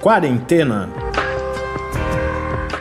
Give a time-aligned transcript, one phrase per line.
[0.00, 0.88] Quarentena.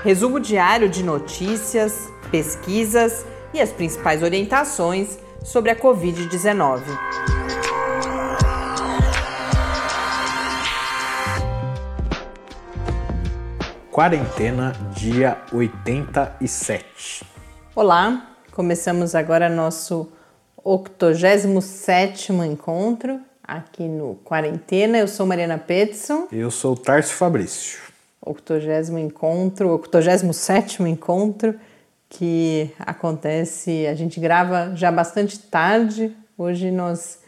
[0.06, 6.82] Resumo diário de notícias, pesquisas e as principais orientações sobre a Covid-19.
[13.92, 17.26] Quarentena, dia 87.
[17.76, 20.10] Olá, começamos agora nosso
[20.64, 25.00] 87 encontro aqui no Quarentena.
[25.00, 26.28] Eu sou Mariana Petson.
[26.32, 27.80] Eu sou Tarso Fabrício.
[28.24, 31.56] 80 encontro, 87 encontro
[32.08, 36.16] que acontece, a gente grava já bastante tarde.
[36.38, 37.20] Hoje nós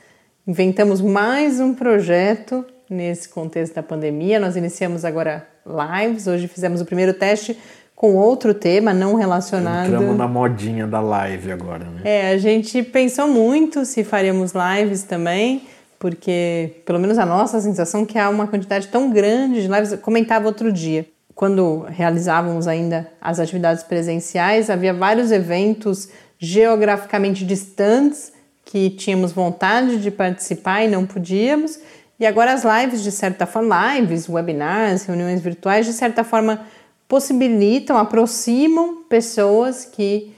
[0.46, 4.40] inventamos mais um projeto nesse contexto da pandemia.
[4.40, 6.28] Nós iniciamos agora lives.
[6.28, 7.58] Hoje fizemos o primeiro teste
[7.96, 9.88] com outro tema não relacionado.
[9.88, 12.02] Entramos na modinha da live agora, né?
[12.04, 15.64] É, a gente pensou muito se faríamos lives também,
[16.02, 19.92] porque pelo menos a nossa sensação é que há uma quantidade tão grande de lives.
[19.92, 28.34] Eu comentava outro dia, quando realizávamos ainda as atividades presenciais, havia vários eventos geograficamente distantes
[28.66, 31.80] que tínhamos vontade de participar e não podíamos.
[32.20, 36.66] E agora as lives, de certa forma, lives, webinars, reuniões virtuais, de certa forma
[37.08, 40.34] possibilitam, aproximam pessoas que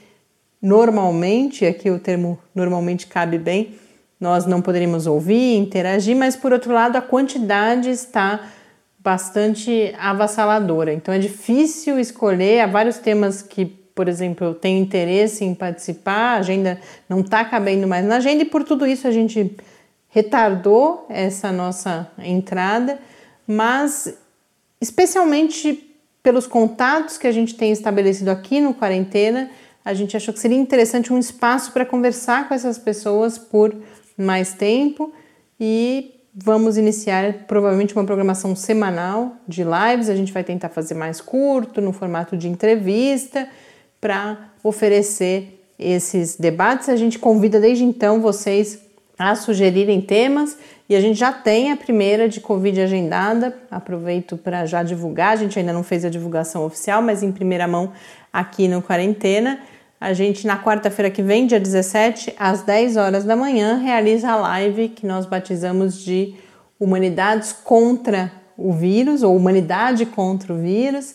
[0.60, 3.74] normalmente, aqui o termo normalmente cabe bem,
[4.24, 8.40] nós não poderíamos ouvir, interagir, mas por outro lado a quantidade está
[8.98, 10.94] bastante avassaladora.
[10.94, 16.36] Então é difícil escolher, há vários temas que, por exemplo, eu tenho interesse em participar,
[16.36, 19.54] a agenda não está cabendo mais na agenda e por tudo isso a gente
[20.08, 22.98] retardou essa nossa entrada,
[23.46, 24.16] mas
[24.80, 29.50] especialmente pelos contatos que a gente tem estabelecido aqui no Quarentena,
[29.84, 33.76] a gente achou que seria interessante um espaço para conversar com essas pessoas por
[34.16, 35.12] mais tempo
[35.58, 40.08] e vamos iniciar provavelmente uma programação semanal de lives.
[40.08, 43.48] A gente vai tentar fazer mais curto, no formato de entrevista,
[44.00, 46.88] para oferecer esses debates.
[46.88, 48.80] A gente convida desde então vocês
[49.16, 50.58] a sugerirem temas
[50.88, 53.56] e a gente já tem a primeira de Covid agendada.
[53.70, 55.32] Aproveito para já divulgar.
[55.32, 57.92] A gente ainda não fez a divulgação oficial, mas em primeira mão
[58.32, 59.60] aqui no Quarentena.
[60.04, 64.36] A gente, na quarta-feira que vem, dia 17, às 10 horas da manhã, realiza a
[64.36, 66.34] live que nós batizamos de
[66.78, 71.14] Humanidades contra o Vírus, ou Humanidade contra o Vírus.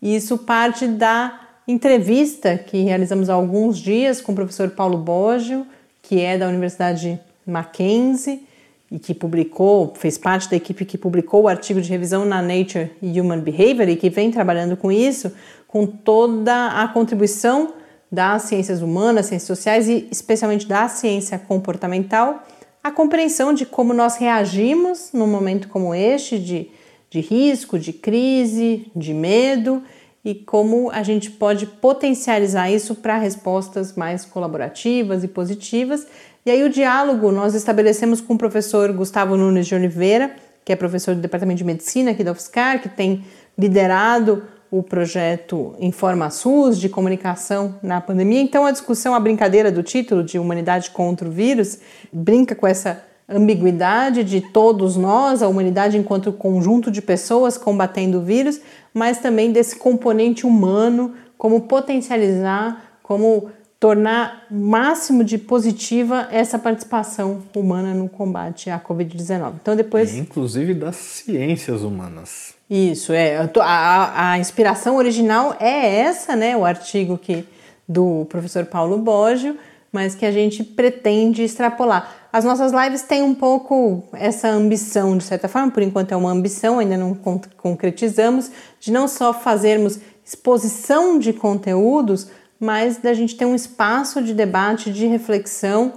[0.00, 5.66] E isso parte da entrevista que realizamos há alguns dias com o professor Paulo Boggio,
[6.00, 8.46] que é da Universidade Mackenzie
[8.92, 12.92] e que publicou, fez parte da equipe que publicou o artigo de revisão na Nature
[13.02, 15.32] Human Behavior e que vem trabalhando com isso,
[15.66, 17.82] com toda a contribuição
[18.14, 22.42] das ciências humanas, ciências sociais e especialmente da ciência comportamental,
[22.82, 26.70] a compreensão de como nós reagimos num momento como este de,
[27.10, 29.82] de risco, de crise, de medo
[30.24, 36.06] e como a gente pode potencializar isso para respostas mais colaborativas e positivas.
[36.46, 40.76] E aí o diálogo nós estabelecemos com o professor Gustavo Nunes de Oliveira, que é
[40.76, 43.24] professor do Departamento de Medicina aqui da UFSCar, que tem
[43.56, 44.42] liderado
[44.76, 48.40] o projeto Informa SUS de comunicação na pandemia.
[48.40, 51.78] Então a discussão, a brincadeira do título de Humanidade contra o Vírus,
[52.12, 58.22] brinca com essa ambiguidade de todos nós, a humanidade enquanto conjunto de pessoas combatendo o
[58.22, 58.60] vírus,
[58.92, 67.94] mas também desse componente humano, como potencializar, como tornar máximo de positiva essa participação humana
[67.94, 69.52] no combate à Covid-19.
[69.62, 72.53] Então depois, inclusive das ciências humanas.
[72.68, 76.56] Isso é a, a inspiração original é essa, né?
[76.56, 77.44] O artigo que
[77.86, 79.58] do professor Paulo Boggio,
[79.92, 82.12] mas que a gente pretende extrapolar.
[82.32, 86.32] As nossas lives têm um pouco essa ambição, de certa forma, por enquanto é uma
[86.32, 87.14] ambição, ainda não
[87.56, 88.50] concretizamos,
[88.80, 94.90] de não só fazermos exposição de conteúdos, mas da gente ter um espaço de debate,
[94.90, 95.92] de reflexão,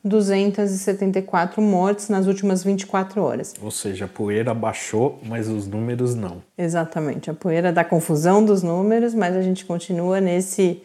[0.05, 3.53] 1.274 mortes nas últimas 24 horas.
[3.61, 6.41] Ou seja, a poeira baixou, mas os números não.
[6.57, 10.81] Exatamente, a poeira da confusão dos números, mas a gente continua nesse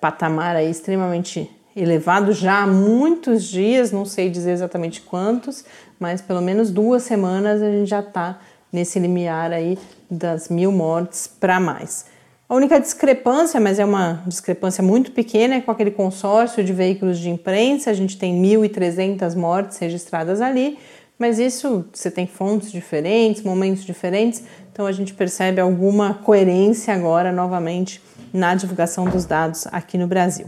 [0.00, 5.64] patamar aí extremamente elevado já há muitos dias, não sei dizer exatamente quantos,
[5.98, 8.40] mas pelo menos duas semanas a gente já está
[8.72, 9.78] nesse limiar aí
[10.10, 12.06] das mil mortes para mais.
[12.48, 17.18] A única discrepância, mas é uma discrepância muito pequena, é com aquele consórcio de veículos
[17.18, 17.90] de imprensa.
[17.90, 20.78] A gente tem 1.300 mortes registradas ali,
[21.18, 24.42] mas isso você tem fontes diferentes, momentos diferentes,
[24.72, 28.00] então a gente percebe alguma coerência agora novamente
[28.32, 30.46] na divulgação dos dados aqui no Brasil.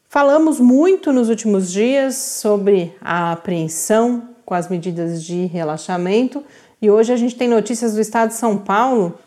[0.07, 6.43] Falamos muito nos últimos dias sobre a apreensão com as medidas de relaxamento
[6.81, 9.17] e hoje a gente tem notícias do estado de São Paulo.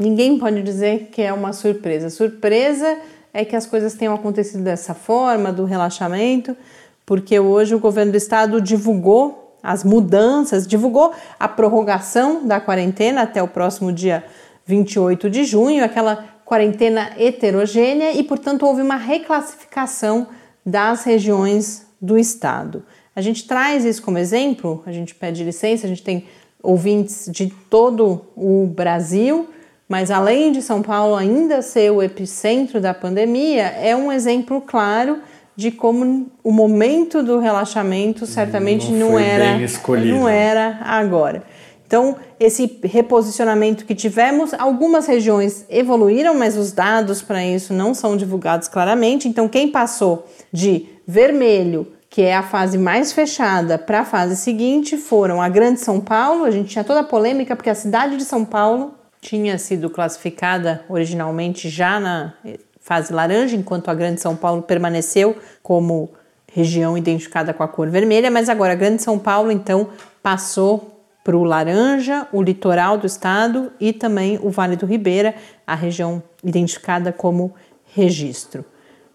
[0.00, 2.08] Ninguém pode dizer que é uma surpresa.
[2.08, 2.96] Surpresa
[3.34, 6.56] é que as coisas tenham acontecido dessa forma, do relaxamento,
[7.04, 13.42] porque hoje o governo do estado divulgou as mudanças, divulgou a prorrogação da quarentena até
[13.42, 14.24] o próximo dia
[14.64, 20.26] 28 de junho, aquela quarentena heterogênea e, portanto, houve uma reclassificação
[20.64, 22.82] das regiões do estado.
[23.14, 26.24] A gente traz isso como exemplo, a gente pede licença, a gente tem
[26.62, 29.48] ouvintes de todo o Brasil,
[29.88, 35.18] mas além de São Paulo ainda ser o epicentro da pandemia, é um exemplo claro
[35.54, 39.56] de como o momento do relaxamento certamente não, não era
[40.04, 41.44] não era agora.
[41.86, 48.16] Então, esse reposicionamento que tivemos, algumas regiões evoluíram, mas os dados para isso não são
[48.16, 49.28] divulgados claramente.
[49.28, 54.96] Então, quem passou de vermelho, que é a fase mais fechada, para a fase seguinte
[54.96, 56.44] foram a Grande São Paulo.
[56.44, 60.84] A gente tinha toda a polêmica porque a cidade de São Paulo tinha sido classificada
[60.88, 62.34] originalmente já na
[62.78, 66.12] fase laranja, enquanto a Grande São Paulo permaneceu como
[66.52, 69.88] região identificada com a cor vermelha, mas agora a Grande São Paulo então
[70.22, 75.34] passou para o Laranja, o litoral do estado e também o Vale do Ribeira,
[75.66, 77.52] a região identificada como
[77.92, 78.64] registro.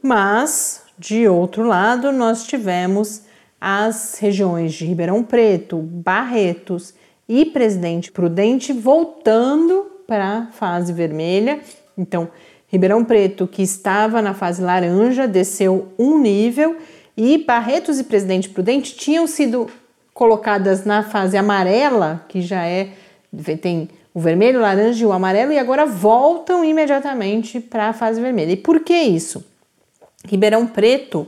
[0.02, 3.22] Mas, de outro lado, nós tivemos
[3.60, 6.94] as regiões de Ribeirão Preto, Barretos
[7.28, 11.60] e Presidente Prudente voltando para a fase vermelha.
[11.98, 12.28] Então,
[12.68, 16.76] Ribeirão Preto, que estava na fase laranja, desceu um nível
[17.16, 19.68] e Barretos e Presidente Prudente tinham sido
[20.14, 22.90] colocadas na fase amarela, que já é
[23.62, 28.20] tem o vermelho, o laranja e o amarelo, e agora voltam imediatamente para a fase
[28.20, 28.52] vermelha.
[28.52, 29.46] E por que isso?
[30.28, 31.28] Ribeirão Preto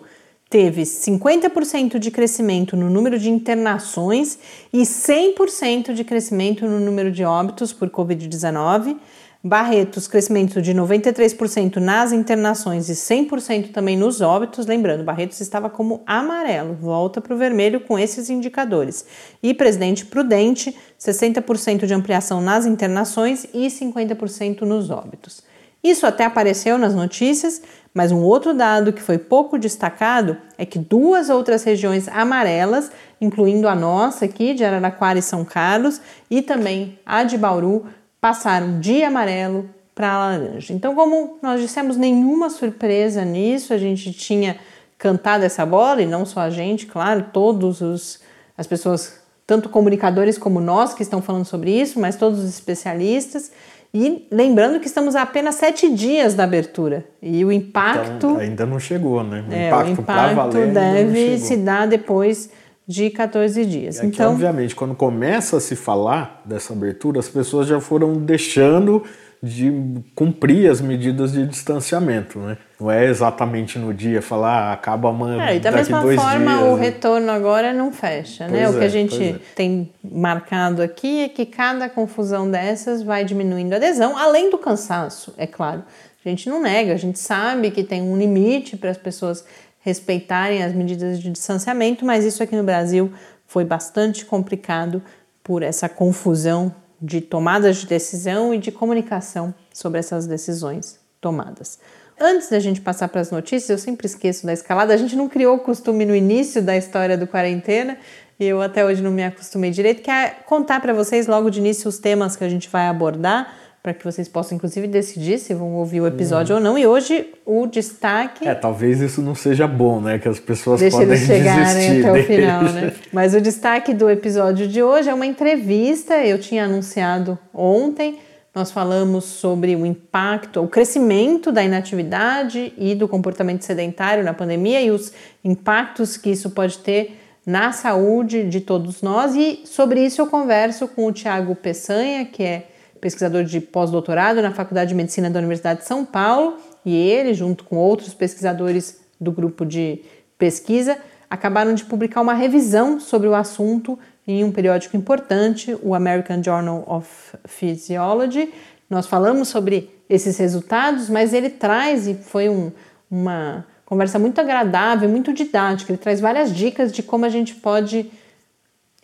[0.50, 4.38] teve 50% de crescimento no número de internações
[4.74, 8.98] e 100% de crescimento no número de óbitos por Covid-19.
[9.44, 14.68] Barretos, crescimento de 93% nas internações e 100% também nos óbitos.
[14.68, 19.04] Lembrando, Barretos estava como amarelo, volta para o vermelho com esses indicadores.
[19.42, 25.42] E Presidente Prudente, 60% de ampliação nas internações e 50% nos óbitos.
[25.84, 27.62] Isso até apareceu nas notícias,
[27.94, 33.68] mas um outro dado que foi pouco destacado é que duas outras regiões amarelas, incluindo
[33.68, 37.86] a nossa aqui de Araraquara e São Carlos, e também a de Bauru,
[38.20, 40.74] passaram de amarelo para laranja.
[40.74, 44.58] Então, como nós dissemos, nenhuma surpresa nisso, a gente tinha
[44.98, 48.20] cantado essa bola e não só a gente, claro, todos os
[48.58, 53.52] as pessoas, tanto comunicadores como nós que estão falando sobre isso, mas todos os especialistas.
[53.94, 57.06] E lembrando que estamos a apenas sete dias da abertura.
[57.22, 58.16] E o impacto.
[58.16, 59.44] Então, ainda não chegou, né?
[59.48, 62.50] O é, impacto, o impacto valer, deve se dar depois
[62.88, 63.98] de 14 dias.
[63.98, 69.04] Aqui, então, obviamente, quando começa a se falar dessa abertura, as pessoas já foram deixando
[69.44, 69.74] de
[70.16, 72.58] cumprir as medidas de distanciamento, né?
[72.82, 75.46] Não é exatamente no dia falar ah, acaba amanhã.
[75.46, 76.82] É, e da mesma forma dias, o né?
[76.82, 78.68] retorno agora não fecha, né?
[78.68, 79.40] o que a é, gente é.
[79.54, 85.32] tem marcado aqui é que cada confusão dessas vai diminuindo a adesão, além do cansaço,
[85.38, 85.84] é claro.
[86.26, 89.46] A gente não nega, a gente sabe que tem um limite para as pessoas
[89.82, 93.14] respeitarem as medidas de distanciamento, mas isso aqui no Brasil
[93.46, 95.04] foi bastante complicado
[95.44, 101.80] por essa confusão de tomadas de decisão e de comunicação sobre essas decisões tomadas.
[102.24, 104.94] Antes da gente passar para as notícias, eu sempre esqueço da escalada.
[104.94, 107.98] A gente não criou o costume no início da história do quarentena
[108.40, 111.60] e eu até hoje não me acostumei direito, que é contar para vocês logo de
[111.60, 113.52] início os temas que a gente vai abordar
[113.82, 116.62] para que vocês possam, inclusive, decidir se vão ouvir o episódio uhum.
[116.62, 116.78] ou não.
[116.78, 118.48] E hoje o destaque.
[118.48, 120.20] É, talvez isso não seja bom, né?
[120.20, 122.94] Que as pessoas Deixa podem eles chegarem até o final, né?
[123.12, 126.14] Mas o destaque do episódio de hoje é uma entrevista.
[126.24, 128.20] Eu tinha anunciado ontem.
[128.54, 134.82] Nós falamos sobre o impacto, o crescimento da inatividade e do comportamento sedentário na pandemia
[134.82, 139.36] e os impactos que isso pode ter na saúde de todos nós.
[139.36, 142.68] E sobre isso eu converso com o Tiago Peçanha, que é
[143.00, 147.64] pesquisador de pós-doutorado na Faculdade de Medicina da Universidade de São Paulo, e ele, junto
[147.64, 150.04] com outros pesquisadores do grupo de
[150.38, 150.98] pesquisa,
[151.30, 153.98] acabaram de publicar uma revisão sobre o assunto
[154.32, 157.08] em um periódico importante, o American Journal of
[157.46, 158.54] Physiology.
[158.90, 162.72] Nós falamos sobre esses resultados, mas ele traz, e foi um,
[163.10, 168.12] uma conversa muito agradável, muito didática, ele traz várias dicas de como a gente pode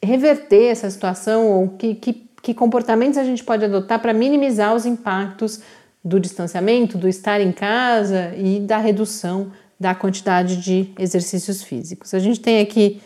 [0.03, 4.85] reverter essa situação ou que, que que comportamentos a gente pode adotar para minimizar os
[4.85, 5.59] impactos
[6.03, 12.13] do distanciamento, do estar em casa e da redução da quantidade de exercícios físicos.
[12.13, 13.01] A gente tem aqui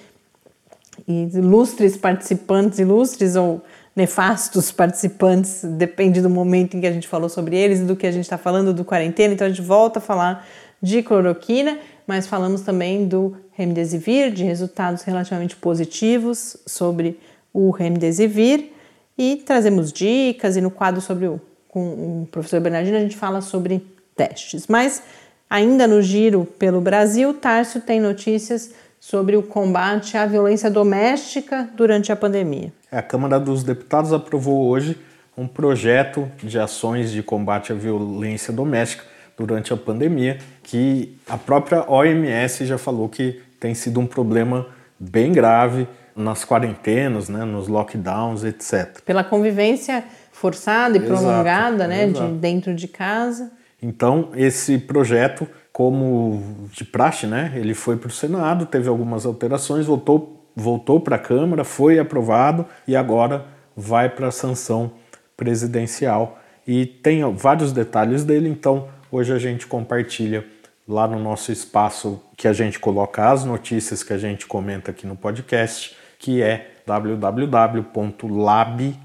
[1.08, 3.62] ilustres participantes, ilustres ou
[3.96, 8.08] nefastos participantes, depende do momento em que a gente falou sobre eles e do que
[8.08, 10.48] a gente está falando do quarentena, então a gente volta a falar
[10.81, 11.77] de cloroquina,
[12.08, 17.20] mas falamos também do remdesivir, de resultados relativamente positivos sobre
[17.53, 18.72] o remdesivir
[19.17, 21.41] e trazemos dicas e no quadro sobre o
[21.72, 23.81] com o professor Bernardino a gente fala sobre
[24.13, 24.67] testes.
[24.67, 25.01] Mas
[25.50, 32.12] ainda no giro pelo Brasil, Tárcio tem notícias sobre o combate à violência doméstica durante
[32.12, 32.72] a pandemia.
[32.91, 34.96] É, a Câmara dos Deputados aprovou hoje
[35.36, 39.03] um projeto de ações de combate à violência doméstica
[39.36, 44.67] durante a pandemia, que a própria OMS já falou que tem sido um problema
[45.00, 49.01] bem grave nas quarentenas, né, nos lockdowns, etc.
[49.03, 53.51] Pela convivência forçada e exato, prolongada, né, de dentro de casa.
[53.81, 59.86] Então, esse projeto, como de praxe, né, ele foi para o Senado, teve algumas alterações,
[59.86, 64.92] voltou, voltou para a Câmara, foi aprovado e agora vai para a sanção
[65.38, 66.40] presidencial.
[66.68, 70.46] E tem vários detalhes dele, então hoje a gente compartilha
[70.88, 75.08] lá no nosso espaço que a gente coloca as notícias que a gente comenta aqui
[75.08, 77.90] no podcast que é www.lab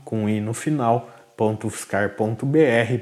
[0.04, 1.10] com i no final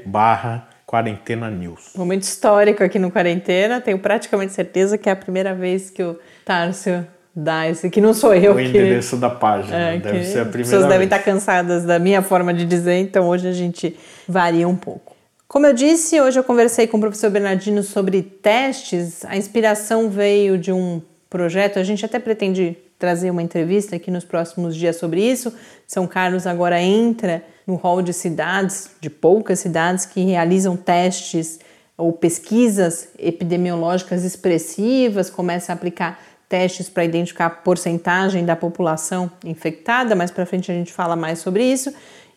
[0.06, 1.90] barra quarentena news.
[1.96, 6.18] Momento histórico aqui no quarentena, tenho praticamente certeza que é a primeira vez que o
[6.44, 8.62] Tárcio dá esse, que não sou eu o que...
[8.62, 10.92] endereço da página, é, deve ser a primeira As pessoas vez.
[10.92, 13.96] devem estar cansadas da minha forma de dizer, então hoje a gente
[14.28, 15.14] varia um pouco.
[15.48, 19.24] Como eu disse, hoje eu conversei com o professor Bernardino sobre testes.
[19.24, 24.24] A inspiração veio de um projeto, a gente até pretende trazer uma entrevista aqui nos
[24.24, 25.52] próximos dias sobre isso.
[25.86, 31.60] São Carlos agora entra no rol de cidades, de poucas cidades que realizam testes
[31.96, 40.14] ou pesquisas epidemiológicas expressivas, começa a aplicar testes para identificar a porcentagem da população infectada,
[40.14, 41.92] mais para frente a gente fala mais sobre isso.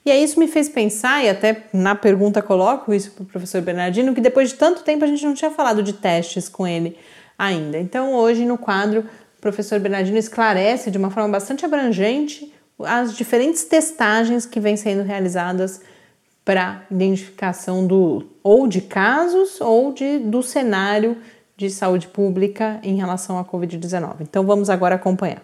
[0.05, 3.61] E aí isso me fez pensar, e até na pergunta coloco isso para o professor
[3.61, 6.97] Bernardino, que depois de tanto tempo a gente não tinha falado de testes com ele
[7.37, 7.77] ainda.
[7.77, 9.01] Então hoje no quadro
[9.37, 15.03] o professor Bernardino esclarece de uma forma bastante abrangente as diferentes testagens que vêm sendo
[15.03, 15.81] realizadas
[16.45, 21.17] para identificação do ou de casos ou de, do cenário
[21.57, 24.21] de saúde pública em relação à Covid-19.
[24.21, 25.41] Então vamos agora acompanhar.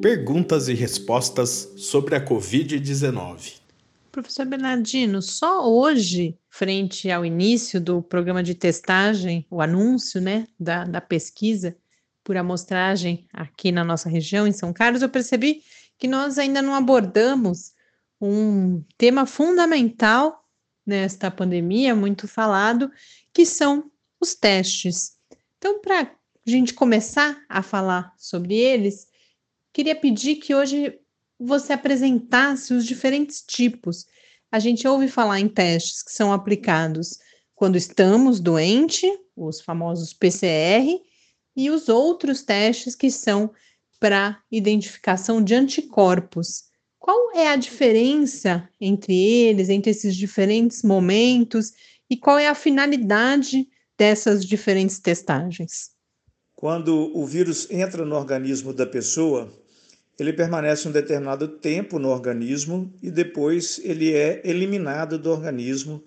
[0.00, 3.60] Perguntas e respostas sobre a Covid-19.
[4.10, 10.84] Professor Bernardino, só hoje, frente ao início do programa de testagem, o anúncio né, da,
[10.84, 11.76] da pesquisa
[12.26, 15.62] por amostragem aqui na nossa região, em São Carlos, eu percebi
[15.96, 17.72] que nós ainda não abordamos
[18.20, 20.44] um tema fundamental
[20.84, 22.90] nesta pandemia, muito falado,
[23.32, 25.12] que são os testes.
[25.56, 26.10] Então, para a
[26.50, 29.06] gente começar a falar sobre eles,
[29.72, 30.98] queria pedir que hoje
[31.38, 34.04] você apresentasse os diferentes tipos.
[34.50, 37.20] A gente ouve falar em testes que são aplicados
[37.54, 41.00] quando estamos doentes, os famosos PCR,
[41.56, 43.50] e os outros testes que são
[43.98, 46.64] para identificação de anticorpos.
[46.98, 51.72] Qual é a diferença entre eles, entre esses diferentes momentos,
[52.10, 55.90] e qual é a finalidade dessas diferentes testagens?
[56.54, 59.52] Quando o vírus entra no organismo da pessoa,
[60.18, 66.02] ele permanece um determinado tempo no organismo e depois ele é eliminado do organismo,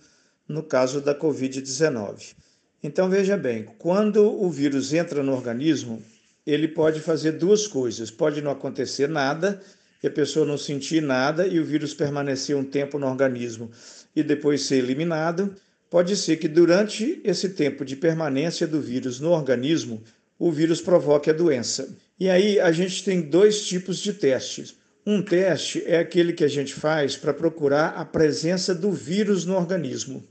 [0.48, 2.36] no caso da Covid-19.
[2.82, 6.02] Então veja bem, quando o vírus entra no organismo,
[6.46, 8.10] ele pode fazer duas coisas.
[8.10, 9.62] Pode não acontecer nada,
[10.02, 13.70] e a pessoa não sentir nada e o vírus permanecer um tempo no organismo
[14.16, 15.54] e depois ser eliminado.
[15.90, 20.02] Pode ser que durante esse tempo de permanência do vírus no organismo,
[20.38, 21.90] o vírus provoque a doença.
[22.20, 24.76] E aí a gente tem dois tipos de testes.
[25.06, 29.56] Um teste é aquele que a gente faz para procurar a presença do vírus no
[29.56, 30.24] organismo.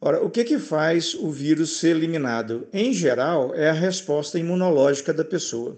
[0.00, 2.68] Ora, o que, que faz o vírus ser eliminado?
[2.72, 5.76] Em geral, é a resposta imunológica da pessoa.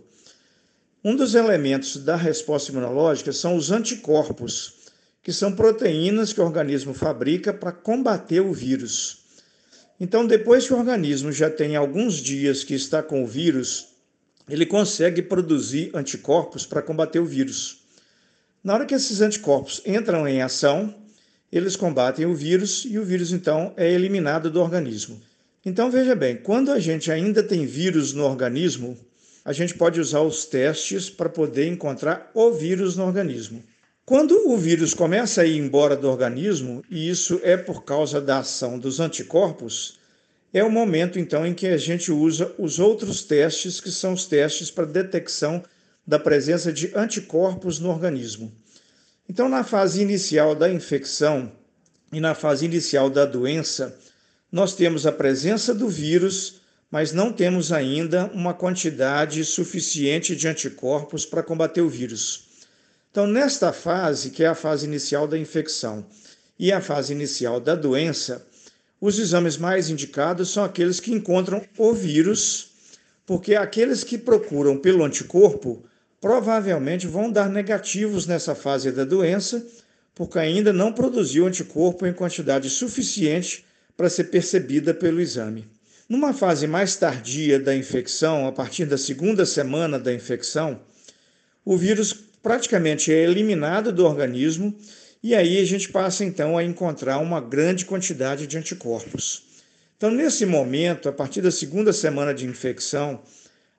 [1.02, 4.74] Um dos elementos da resposta imunológica são os anticorpos,
[5.22, 9.20] que são proteínas que o organismo fabrica para combater o vírus.
[9.98, 13.88] Então, depois que o organismo já tem alguns dias que está com o vírus,
[14.48, 17.78] ele consegue produzir anticorpos para combater o vírus.
[18.62, 20.94] Na hora que esses anticorpos entram em ação,
[21.52, 25.20] eles combatem o vírus e o vírus então é eliminado do organismo.
[25.64, 28.96] Então veja bem, quando a gente ainda tem vírus no organismo,
[29.44, 33.62] a gente pode usar os testes para poder encontrar o vírus no organismo.
[34.04, 38.38] Quando o vírus começa a ir embora do organismo, e isso é por causa da
[38.38, 39.98] ação dos anticorpos,
[40.52, 44.26] é o momento então em que a gente usa os outros testes, que são os
[44.26, 45.62] testes para detecção
[46.06, 48.52] da presença de anticorpos no organismo.
[49.30, 51.52] Então, na fase inicial da infecção
[52.12, 53.96] e na fase inicial da doença,
[54.50, 61.24] nós temos a presença do vírus, mas não temos ainda uma quantidade suficiente de anticorpos
[61.24, 62.48] para combater o vírus.
[63.08, 66.04] Então, nesta fase, que é a fase inicial da infecção
[66.58, 68.44] e a fase inicial da doença,
[69.00, 72.70] os exames mais indicados são aqueles que encontram o vírus,
[73.24, 75.84] porque aqueles que procuram pelo anticorpo
[76.20, 79.64] provavelmente vão dar negativos nessa fase da doença,
[80.14, 83.64] porque ainda não produziu anticorpo em quantidade suficiente
[83.96, 85.66] para ser percebida pelo exame.
[86.08, 90.80] Numa fase mais tardia da infecção, a partir da segunda semana da infecção,
[91.64, 94.76] o vírus praticamente é eliminado do organismo
[95.22, 99.44] e aí a gente passa então a encontrar uma grande quantidade de anticorpos.
[99.96, 103.20] Então, nesse momento, a partir da segunda semana de infecção,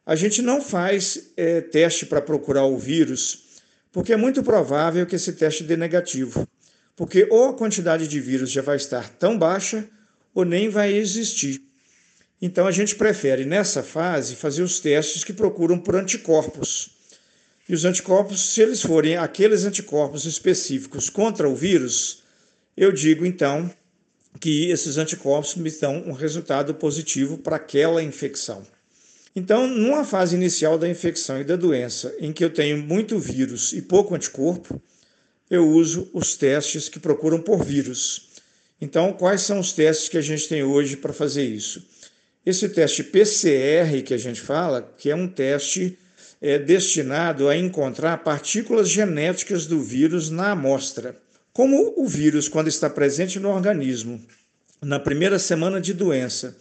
[0.05, 3.61] a gente não faz é, teste para procurar o vírus,
[3.91, 6.47] porque é muito provável que esse teste dê negativo.
[6.95, 9.87] Porque ou a quantidade de vírus já vai estar tão baixa,
[10.33, 11.61] ou nem vai existir.
[12.41, 16.89] Então a gente prefere, nessa fase, fazer os testes que procuram por anticorpos.
[17.69, 22.23] E os anticorpos, se eles forem aqueles anticorpos específicos contra o vírus,
[22.75, 23.71] eu digo então
[24.39, 28.65] que esses anticorpos me dão um resultado positivo para aquela infecção.
[29.35, 33.71] Então, numa fase inicial da infecção e da doença, em que eu tenho muito vírus
[33.71, 34.81] e pouco anticorpo,
[35.49, 38.29] eu uso os testes que procuram por vírus.
[38.79, 41.85] Então, quais são os testes que a gente tem hoje para fazer isso?
[42.45, 45.97] Esse teste PCR que a gente fala, que é um teste
[46.41, 51.15] é, destinado a encontrar partículas genéticas do vírus na amostra.
[51.53, 54.19] Como o vírus, quando está presente no organismo,
[54.81, 56.57] na primeira semana de doença,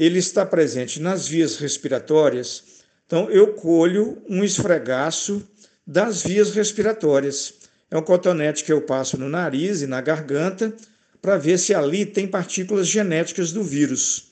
[0.00, 2.64] ele está presente nas vias respiratórias.
[3.06, 5.46] Então, eu colho um esfregaço
[5.86, 7.52] das vias respiratórias.
[7.90, 10.72] É um cotonete que eu passo no nariz e na garganta
[11.20, 14.24] para ver se ali tem partículas genéticas do vírus.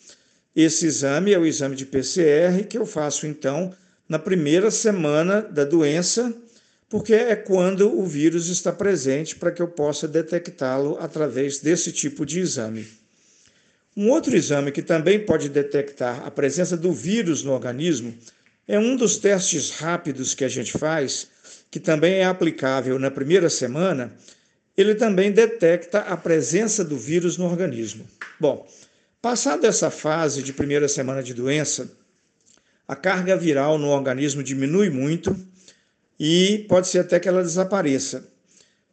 [0.57, 3.75] Esse exame é o exame de PCR que eu faço então
[4.09, 6.35] na primeira semana da doença,
[6.89, 12.25] porque é quando o vírus está presente para que eu possa detectá-lo através desse tipo
[12.25, 12.98] de exame.
[13.99, 18.15] Um outro exame que também pode detectar a presença do vírus no organismo
[18.69, 21.27] é um dos testes rápidos que a gente faz,
[21.69, 24.13] que também é aplicável na primeira semana.
[24.77, 28.07] Ele também detecta a presença do vírus no organismo.
[28.39, 28.69] Bom,
[29.21, 31.91] passada essa fase de primeira semana de doença,
[32.87, 35.37] a carga viral no organismo diminui muito
[36.21, 38.29] e pode ser até que ela desapareça.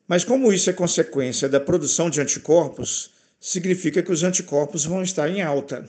[0.08, 3.14] Mas como isso é consequência da produção de anticorpos,
[3.46, 5.88] significa que os anticorpos vão estar em alta.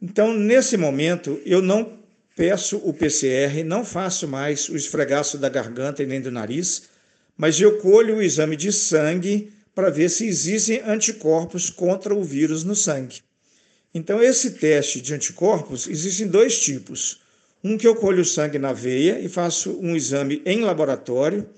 [0.00, 1.96] Então, nesse momento, eu não
[2.34, 6.88] peço o PCR, não faço mais o esfregaço da garganta e nem do nariz,
[7.36, 12.64] mas eu colho o exame de sangue para ver se existem anticorpos contra o vírus
[12.64, 13.22] no sangue.
[13.94, 17.20] Então, esse teste de anticorpos existem dois tipos.
[17.62, 21.48] Um que eu colho o sangue na veia e faço um exame em laboratório,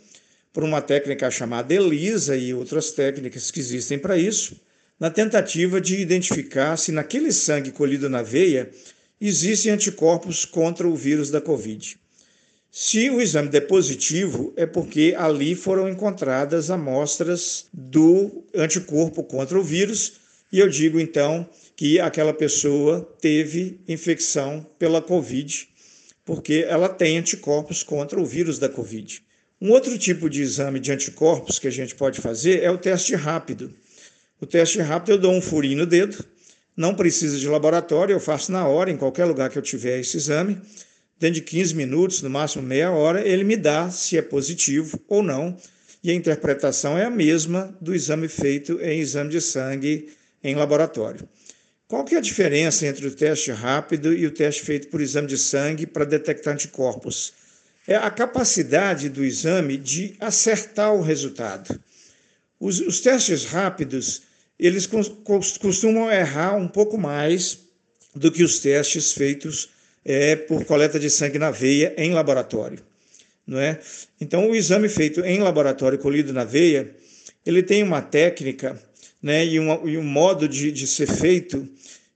[0.52, 4.60] por uma técnica chamada ELISA e outras técnicas que existem para isso,
[4.98, 8.70] na tentativa de identificar se naquele sangue colhido na veia
[9.20, 11.96] existem anticorpos contra o vírus da Covid.
[12.70, 19.62] Se o exame der positivo, é porque ali foram encontradas amostras do anticorpo contra o
[19.62, 20.14] vírus,
[20.50, 25.68] e eu digo então que aquela pessoa teve infecção pela Covid,
[26.24, 29.22] porque ela tem anticorpos contra o vírus da Covid.
[29.60, 33.14] Um outro tipo de exame de anticorpos que a gente pode fazer é o teste
[33.14, 33.72] rápido.
[34.44, 36.22] O teste rápido eu dou um furinho no dedo,
[36.76, 40.18] não precisa de laboratório, eu faço na hora, em qualquer lugar que eu tiver esse
[40.18, 40.60] exame
[41.18, 45.22] dentro de 15 minutos, no máximo meia hora, ele me dá se é positivo ou
[45.22, 45.56] não.
[46.02, 51.26] E a interpretação é a mesma do exame feito em exame de sangue em laboratório.
[51.88, 55.26] Qual que é a diferença entre o teste rápido e o teste feito por exame
[55.26, 57.32] de sangue para detectar anticorpos?
[57.88, 61.80] É a capacidade do exame de acertar o resultado.
[62.60, 64.22] Os, os testes rápidos,
[64.58, 64.88] eles
[65.60, 67.58] costumam errar um pouco mais
[68.14, 69.70] do que os testes feitos
[70.04, 72.78] é, por coleta de sangue na veia em laboratório.
[73.46, 73.80] Não é?
[74.20, 76.94] Então, o exame feito em laboratório colhido na veia,
[77.44, 78.80] ele tem uma técnica
[79.22, 81.68] né, e, uma, e um modo de, de ser feito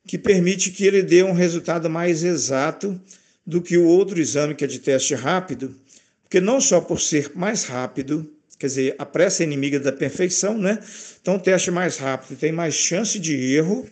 [0.07, 2.99] que permite que ele dê um resultado mais exato
[3.47, 5.75] do que o outro exame que é de teste rápido,
[6.23, 10.59] porque não só por ser mais rápido, quer dizer, a pressa é inimiga da perfeição,
[10.59, 10.79] né?
[11.21, 13.89] Então, teste mais rápido tem mais chance de erro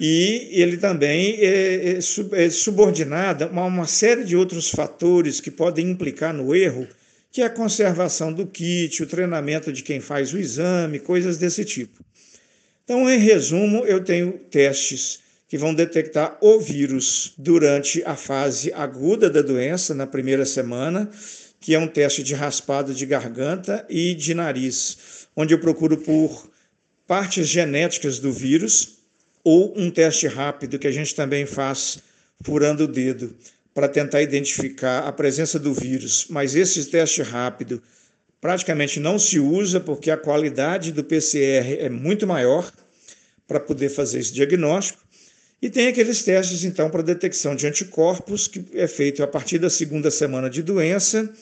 [0.00, 5.90] e ele também é, é, é subordinado a uma série de outros fatores que podem
[5.90, 6.88] implicar no erro,
[7.30, 11.64] que é a conservação do kit, o treinamento de quem faz o exame, coisas desse
[11.64, 12.04] tipo.
[12.84, 19.28] Então, em resumo, eu tenho testes que vão detectar o vírus durante a fase aguda
[19.28, 21.10] da doença, na primeira semana,
[21.62, 26.50] que é um teste de raspado de garganta e de nariz, onde eu procuro por
[27.06, 28.98] partes genéticas do vírus
[29.44, 31.98] ou um teste rápido que a gente também faz
[32.44, 33.36] furando o dedo
[33.72, 36.26] para tentar identificar a presença do vírus.
[36.28, 37.80] Mas esse teste rápido
[38.40, 42.72] praticamente não se usa porque a qualidade do PCR é muito maior
[43.46, 45.00] para poder fazer esse diagnóstico.
[45.62, 49.70] E tem aqueles testes, então, para detecção de anticorpos, que é feito a partir da
[49.70, 51.32] segunda semana de doença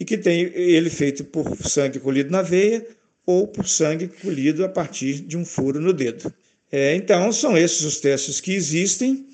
[0.00, 2.86] e que tem ele feito por sangue colhido na veia
[3.26, 6.32] ou por sangue colhido a partir de um furo no dedo.
[6.72, 9.26] É, então, são esses os testes que existem.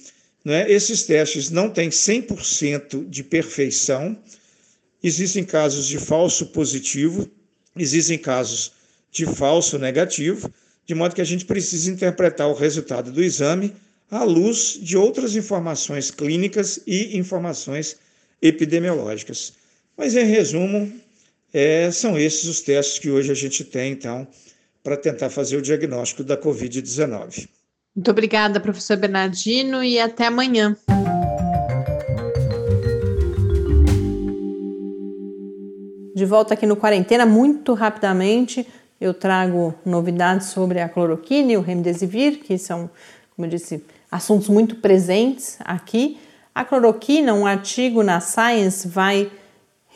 [0.44, 0.70] Né?
[0.70, 4.18] Esses testes não têm 100% de perfeição.
[5.02, 7.31] Existem casos de falso positivo,
[7.76, 8.72] existem casos
[9.12, 10.52] de falso negativo,
[10.85, 13.72] de modo que a gente precisa interpretar o resultado do exame
[14.11, 17.96] à luz de outras informações clínicas e informações
[18.42, 19.52] epidemiológicas.
[19.96, 20.92] Mas, em resumo,
[21.54, 24.28] é, são esses os testes que hoje a gente tem, então,
[24.85, 27.48] para tentar fazer o diagnóstico da Covid-19.
[27.94, 30.76] Muito obrigada, professor Bernardino, e até amanhã.
[36.14, 38.66] De volta aqui no Quarentena, muito rapidamente,
[39.00, 42.90] eu trago novidades sobre a cloroquina e o remdesivir, que são,
[43.35, 46.18] como eu disse, assuntos muito presentes aqui.
[46.54, 49.30] A cloroquina, um artigo na Science vai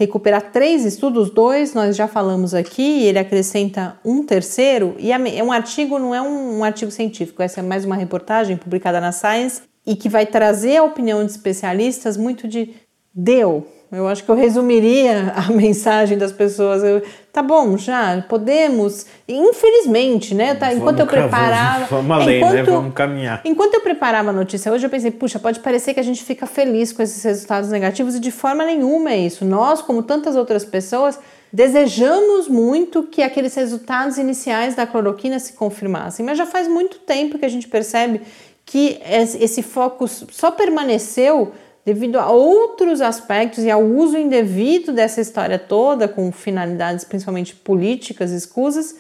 [0.01, 5.53] recuperar três estudos, dois nós já falamos aqui, ele acrescenta um terceiro, e é um
[5.53, 9.95] artigo, não é um, artigo científico, essa é mais uma reportagem publicada na Science e
[9.95, 12.75] que vai trazer a opinião de especialistas muito de
[13.15, 16.85] deu, eu acho que eu resumiria a mensagem das pessoas.
[16.85, 19.05] Eu, tá bom, já podemos.
[19.29, 20.55] Infelizmente, né?
[20.55, 21.87] Tá, enquanto vamos, eu preparava.
[21.87, 22.47] Vamos, vamos além, né?
[22.47, 22.63] enquanto, né?
[22.63, 23.41] Vamos caminhar.
[23.45, 26.47] Enquanto eu preparava a notícia hoje, eu pensei, puxa, pode parecer que a gente fica
[26.47, 29.45] feliz com esses resultados negativos e de forma nenhuma é isso.
[29.45, 31.19] Nós, como tantas outras pessoas,
[31.53, 37.39] desejamos muito que aqueles resultados iniciais da cloroquina se confirmassem, mas já faz muito tempo
[37.39, 38.21] que a gente percebe
[38.65, 41.53] que esse foco só permaneceu
[41.85, 48.31] devido a outros aspectos e ao uso indevido dessa história toda, com finalidades principalmente políticas
[48.31, 48.97] escusas,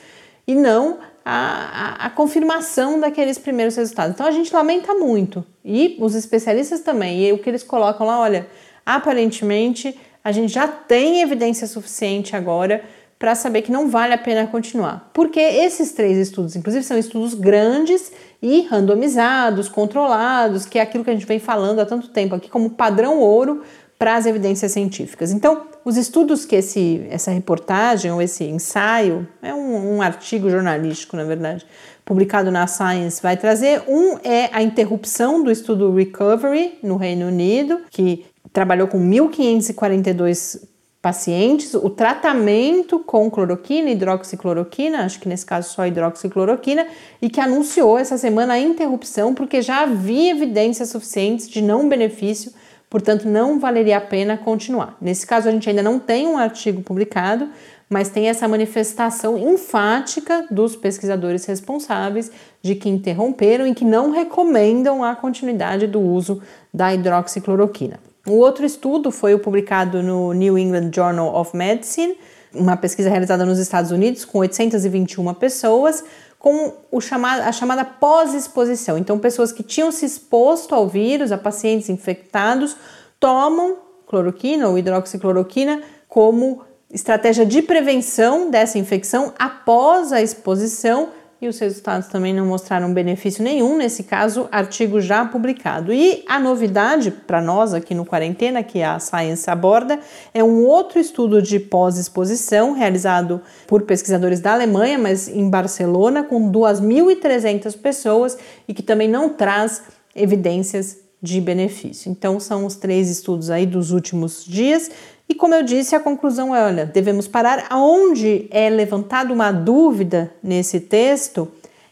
[0.46, 4.14] e não a, a, a, confirmação daqueles primeiros resultados.
[4.14, 8.18] Então a gente lamenta muito, e os especialistas também, e o que eles colocam lá,
[8.18, 8.46] olha,
[8.84, 12.82] aparentemente a gente já tem evidência suficiente agora
[13.18, 15.10] para saber que não vale a pena continuar.
[15.12, 18.10] Porque esses três estudos, inclusive, são estudos grandes
[18.42, 22.48] e randomizados, controlados, que é aquilo que a gente vem falando há tanto tempo aqui
[22.48, 23.62] como padrão ouro
[23.98, 25.31] para as evidências científicas.
[25.31, 31.16] Então, os estudos que esse, essa reportagem ou esse ensaio, é um, um artigo jornalístico,
[31.16, 31.66] na verdade,
[32.05, 37.83] publicado na Science, vai trazer, um é a interrupção do estudo Recovery no Reino Unido,
[37.90, 40.69] que trabalhou com 1.542
[41.02, 46.86] pacientes, o tratamento com cloroquina, hidroxicloroquina, acho que nesse caso só hidroxicloroquina,
[47.22, 52.52] e que anunciou essa semana a interrupção porque já havia evidências suficientes de não benefício,
[52.90, 54.96] portanto não valeria a pena continuar.
[55.00, 57.48] Nesse caso a gente ainda não tem um artigo publicado,
[57.88, 62.30] mas tem essa manifestação enfática dos pesquisadores responsáveis
[62.62, 68.09] de que interromperam e que não recomendam a continuidade do uso da hidroxicloroquina.
[68.26, 72.16] O outro estudo foi publicado no New England Journal of Medicine,
[72.54, 76.04] uma pesquisa realizada nos Estados Unidos com 821 pessoas,
[76.38, 78.98] com o chamado, a chamada pós-exposição.
[78.98, 82.76] Então, pessoas que tinham se exposto ao vírus, a pacientes infectados,
[83.18, 91.59] tomam cloroquina ou hidroxicloroquina como estratégia de prevenção dessa infecção após a exposição e os
[91.59, 95.92] resultados também não mostraram benefício nenhum, nesse caso, artigo já publicado.
[95.92, 99.98] E a novidade para nós aqui no Quarentena, que a Science aborda,
[100.35, 106.53] é um outro estudo de pós-exposição realizado por pesquisadores da Alemanha, mas em Barcelona, com
[106.53, 108.37] 2.300 pessoas
[108.68, 109.83] e que também não traz
[110.14, 112.11] evidências de benefício.
[112.11, 114.90] Então, são os três estudos aí dos últimos dias
[115.30, 117.66] e como eu disse, a conclusão é: olha, devemos parar.
[117.70, 121.46] Aonde é levantada uma dúvida nesse texto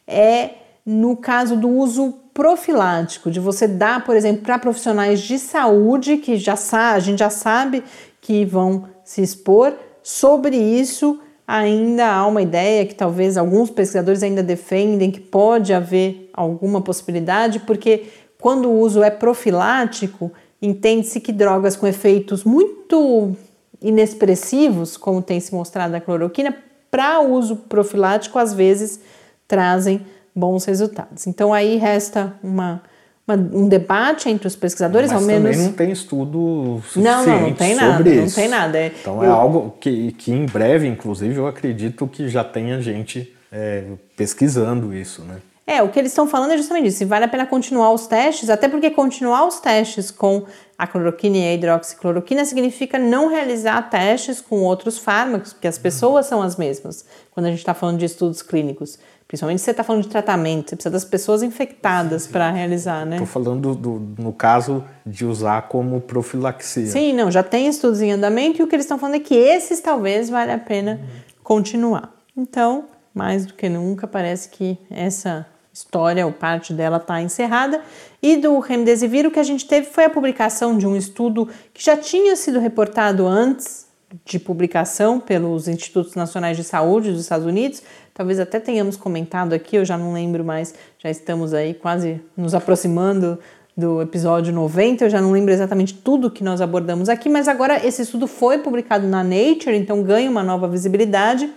[0.04, 0.50] é
[0.84, 6.36] no caso do uso profilático, de você dar, por exemplo, para profissionais de saúde que
[6.36, 7.84] já a gente já sabe
[8.20, 9.72] que vão se expor.
[10.02, 16.28] Sobre isso, ainda há uma ideia que talvez alguns pesquisadores ainda defendem que pode haver
[16.32, 18.06] alguma possibilidade, porque
[18.40, 23.36] quando o uso é profilático, Entende-se que drogas com efeitos muito
[23.80, 26.54] inexpressivos, como tem se mostrado a cloroquina,
[26.90, 29.00] para uso profilático, às vezes
[29.46, 31.26] trazem bons resultados.
[31.26, 32.82] Então aí resta uma,
[33.26, 35.50] uma, um debate entre os pesquisadores, Mas ao menos.
[35.50, 38.34] Também não tem estudo suficiente não, não, não tem nada, sobre não isso.
[38.34, 38.78] tem nada.
[38.78, 43.32] É, então é algo que, que em breve, inclusive, eu acredito que já tenha gente
[43.52, 43.84] é,
[44.16, 45.36] pesquisando isso, né?
[45.68, 48.06] É, o que eles estão falando é justamente isso, se vale a pena continuar os
[48.06, 50.46] testes, até porque continuar os testes com
[50.78, 56.24] a cloroquina e a hidroxicloroquina significa não realizar testes com outros fármacos, porque as pessoas
[56.24, 58.98] são as mesmas quando a gente está falando de estudos clínicos.
[59.26, 63.16] Principalmente se você está falando de tratamento, você precisa das pessoas infectadas para realizar, né?
[63.16, 66.86] Estou falando do, do, no caso de usar como profilaxia.
[66.86, 69.34] Sim, não, já tem estudos em andamento e o que eles estão falando é que
[69.34, 70.98] esses talvez vale a pena
[71.42, 72.10] continuar.
[72.34, 75.46] Então, mais do que nunca, parece que essa
[75.78, 77.80] história ou parte dela está encerrada.
[78.22, 81.84] E do Remdesivir, o que a gente teve foi a publicação de um estudo que
[81.84, 83.86] já tinha sido reportado antes
[84.24, 87.82] de publicação pelos Institutos Nacionais de Saúde dos Estados Unidos.
[88.14, 92.54] Talvez até tenhamos comentado aqui, eu já não lembro mais, já estamos aí quase nos
[92.54, 93.38] aproximando
[93.76, 97.86] do episódio 90, eu já não lembro exatamente tudo que nós abordamos aqui, mas agora
[97.86, 101.48] esse estudo foi publicado na Nature, então ganha uma nova visibilidade.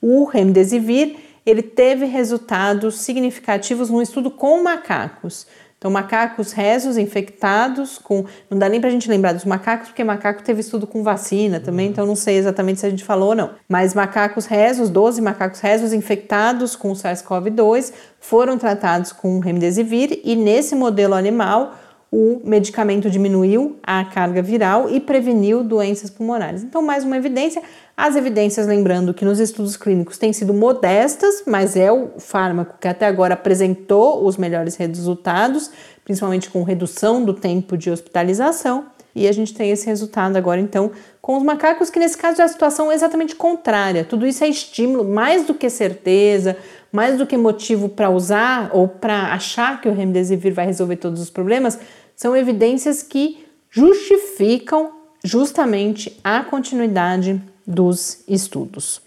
[0.00, 5.46] O Remdesivir ele teve resultados significativos num estudo com macacos.
[5.78, 8.24] Então, macacos rezos infectados com.
[8.50, 11.60] Não dá nem para a gente lembrar dos macacos, porque macaco teve estudo com vacina
[11.60, 13.50] também, então não sei exatamente se a gente falou ou não.
[13.68, 20.74] Mas macacos rezos, 12 macacos rezos infectados com SARS-CoV-2 foram tratados com remdesivir e nesse
[20.74, 21.74] modelo animal
[22.18, 26.62] o medicamento diminuiu a carga viral e preveniu doenças pulmonares.
[26.62, 27.60] Então, mais uma evidência.
[27.94, 32.88] As evidências, lembrando que nos estudos clínicos têm sido modestas, mas é o fármaco que
[32.88, 35.70] até agora apresentou os melhores resultados,
[36.06, 38.86] principalmente com redução do tempo de hospitalização.
[39.14, 42.44] E a gente tem esse resultado agora, então, com os macacos, que nesse caso é
[42.44, 44.04] a situação exatamente contrária.
[44.04, 46.56] Tudo isso é estímulo, mais do que certeza,
[46.90, 51.20] mais do que motivo para usar ou para achar que o remdesivir vai resolver todos
[51.20, 51.78] os problemas,
[52.16, 59.02] são evidências que justificam justamente a continuidade dos estudos.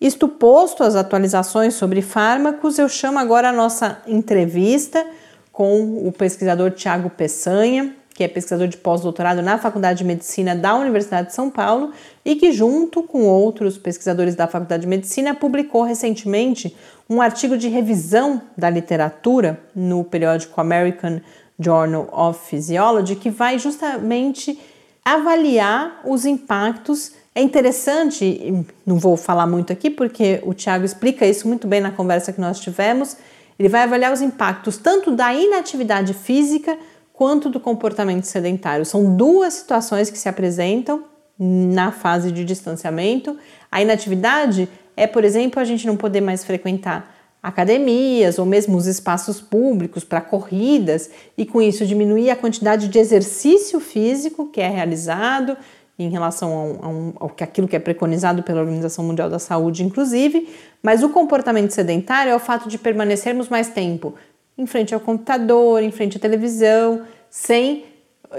[0.00, 5.06] Isto posto as atualizações sobre fármacos, eu chamo agora a nossa entrevista
[5.52, 10.74] com o pesquisador Tiago Peçanha, que é pesquisador de pós-doutorado na Faculdade de Medicina da
[10.76, 11.92] Universidade de São Paulo
[12.24, 16.76] e que, junto com outros pesquisadores da Faculdade de Medicina, publicou recentemente
[17.10, 21.20] um artigo de revisão da literatura no periódico American
[21.58, 24.58] Journal of Physiology, que vai justamente
[25.04, 31.48] avaliar os impactos É interessante, não vou falar muito aqui porque o Tiago explica isso
[31.48, 33.16] muito bem na conversa que nós tivemos.
[33.58, 36.78] Ele vai avaliar os impactos tanto da inatividade física
[37.12, 38.84] quanto do comportamento sedentário.
[38.84, 41.04] São duas situações que se apresentam
[41.36, 43.36] na fase de distanciamento.
[43.70, 47.13] A inatividade é, por exemplo, a gente não poder mais frequentar
[47.44, 52.98] academias ou mesmo os espaços públicos para corridas e com isso diminuir a quantidade de
[52.98, 55.54] exercício físico que é realizado
[55.98, 59.84] em relação ao, ao, ao que aquilo que é preconizado pela Organização Mundial da Saúde,
[59.84, 60.48] inclusive,
[60.82, 64.14] mas o comportamento sedentário é o fato de permanecermos mais tempo
[64.56, 67.84] em frente ao computador, em frente à televisão, sem,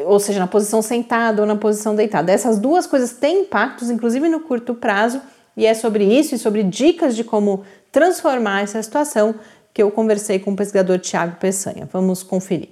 [0.07, 2.31] ou seja, na posição sentada ou na posição deitada.
[2.31, 5.21] Essas duas coisas têm impactos, inclusive no curto prazo,
[5.55, 9.39] e é sobre isso e sobre dicas de como transformar essa situação
[9.73, 11.87] que eu conversei com o pesquisador Tiago Peçanha.
[11.91, 12.69] Vamos conferir.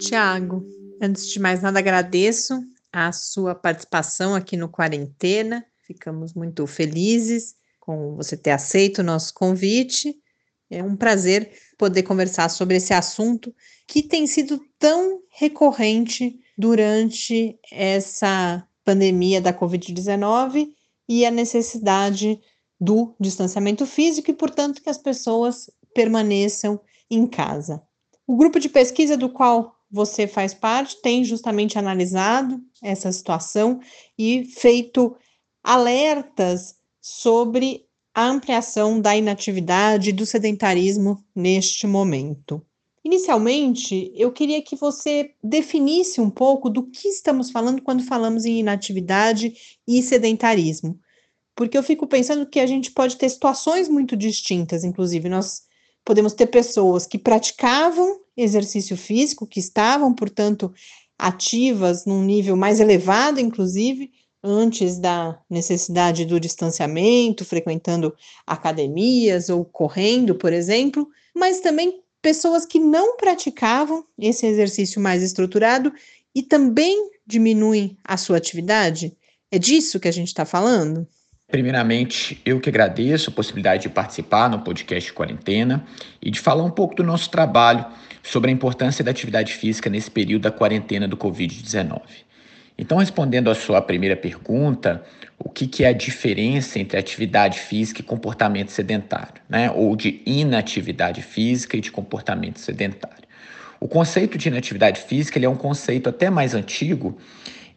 [0.00, 0.66] Tiago,
[1.00, 2.60] antes de mais nada, agradeço
[2.92, 5.64] a sua participação aqui no Quarentena.
[5.86, 10.16] Ficamos muito felizes com você ter aceito o nosso convite.
[10.70, 13.54] É um prazer poder conversar sobre esse assunto
[13.86, 20.68] que tem sido tão recorrente durante essa pandemia da Covid-19
[21.08, 22.40] e a necessidade
[22.80, 27.80] do distanciamento físico e, portanto, que as pessoas permaneçam em casa.
[28.26, 33.80] O grupo de pesquisa do qual você faz parte tem justamente analisado essa situação
[34.18, 35.16] e feito
[35.62, 42.64] alertas sobre a ampliação da inatividade e do sedentarismo neste momento.
[43.08, 48.58] Inicialmente, eu queria que você definisse um pouco do que estamos falando quando falamos em
[48.58, 49.54] inatividade
[49.86, 51.00] e sedentarismo.
[51.56, 55.62] Porque eu fico pensando que a gente pode ter situações muito distintas, inclusive nós
[56.04, 60.70] podemos ter pessoas que praticavam exercício físico, que estavam, portanto,
[61.18, 64.10] ativas num nível mais elevado, inclusive,
[64.44, 68.14] antes da necessidade do distanciamento, frequentando
[68.46, 75.92] academias ou correndo, por exemplo, mas também pessoas que não praticavam esse exercício mais estruturado
[76.34, 79.16] e também diminuem a sua atividade?
[79.50, 81.06] É disso que a gente está falando?
[81.50, 85.86] Primeiramente, eu que agradeço a possibilidade de participar no podcast Quarentena
[86.20, 87.86] e de falar um pouco do nosso trabalho
[88.22, 92.02] sobre a importância da atividade física nesse período da quarentena do Covid-19.
[92.78, 95.02] Então, respondendo à sua primeira pergunta,
[95.36, 99.70] o que, que, é a diferença entre atividade física e comportamento sedentário, né?
[99.70, 103.26] ou de inatividade física e de comportamento sedentário.
[103.80, 107.18] O conceito de inatividade física é um conceito até mais antigo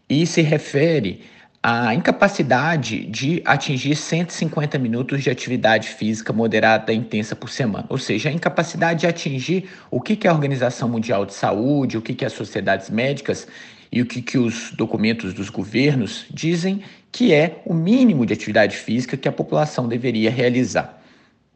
[0.07, 1.21] e se refere
[1.63, 7.99] à incapacidade de atingir 150 minutos de atividade física moderada e intensa por semana, ou
[7.99, 12.15] seja, a incapacidade de atingir o que, que a Organização Mundial de Saúde, o que,
[12.15, 13.47] que as sociedades médicas
[13.91, 18.77] e o que, que os documentos dos governos dizem que é o mínimo de atividade
[18.77, 21.01] física que a população deveria realizar.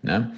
[0.04, 0.30] Né?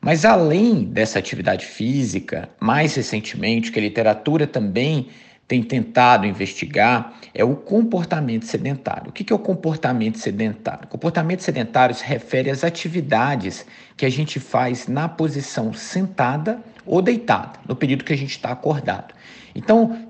[0.00, 5.08] Mas além dessa atividade física, mais recentemente, que a literatura também
[5.48, 9.10] tem tentado investigar é o comportamento sedentário.
[9.10, 10.84] O que é o comportamento sedentário?
[10.84, 13.64] O comportamento sedentário se refere às atividades
[13.96, 18.50] que a gente faz na posição sentada ou deitada, no período que a gente está
[18.50, 19.14] acordado.
[19.54, 20.05] Então,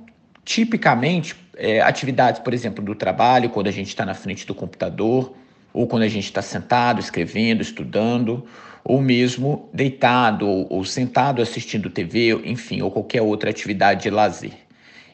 [0.47, 5.35] Tipicamente, é, atividades, por exemplo, do trabalho, quando a gente está na frente do computador,
[5.73, 8.47] ou quando a gente está sentado, escrevendo, estudando,
[8.85, 14.53] ou mesmo deitado ou, ou sentado assistindo TV, enfim, ou qualquer outra atividade de lazer.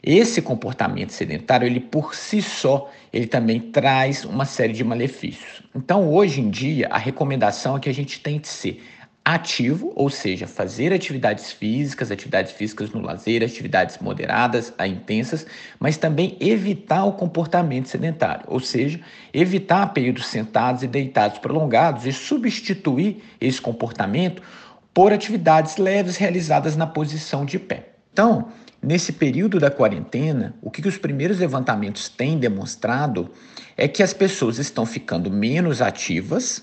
[0.03, 5.63] Esse comportamento sedentário, ele por si só, ele também traz uma série de malefícios.
[5.73, 8.83] Então, hoje em dia, a recomendação é que a gente tente ser
[9.25, 15.45] ativo, ou seja, fazer atividades físicas, atividades físicas no lazer, atividades moderadas a intensas,
[15.79, 18.99] mas também evitar o comportamento sedentário, ou seja,
[19.33, 24.41] evitar períodos sentados e deitados prolongados e substituir esse comportamento
[24.93, 27.93] por atividades leves realizadas na posição de pé.
[28.11, 28.49] Então,
[28.81, 33.31] nesse período da quarentena, o que os primeiros levantamentos têm demonstrado
[33.77, 36.61] é que as pessoas estão ficando menos ativas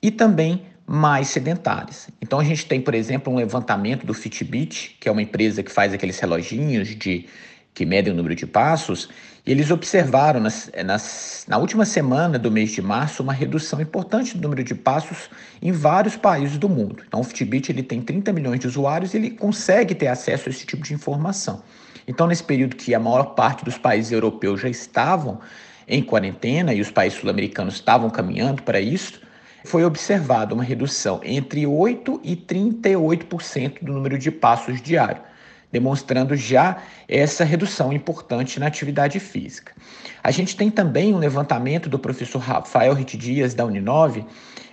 [0.00, 2.08] e também mais sedentárias.
[2.20, 5.70] Então a gente tem, por exemplo, um levantamento do Fitbit, que é uma empresa que
[5.70, 7.26] faz aqueles reloginhos de
[7.74, 9.08] que medem o número de passos,
[9.46, 14.36] e eles observaram nas, nas, na última semana do mês de março uma redução importante
[14.36, 15.30] do número de passos
[15.62, 17.04] em vários países do mundo.
[17.06, 20.50] Então o Fitbit ele tem 30 milhões de usuários e ele consegue ter acesso a
[20.50, 21.62] esse tipo de informação.
[22.06, 25.38] Então nesse período que a maior parte dos países europeus já estavam
[25.86, 29.20] em quarentena e os países sul-americanos estavam caminhando para isso,
[29.64, 35.26] foi observada uma redução entre 8% e 38% do número de passos diários.
[35.70, 39.74] demonstrando já essa redução importante na atividade física.
[40.22, 44.24] A gente tem também um levantamento do professor Rafael Rit Dias, da Uninove,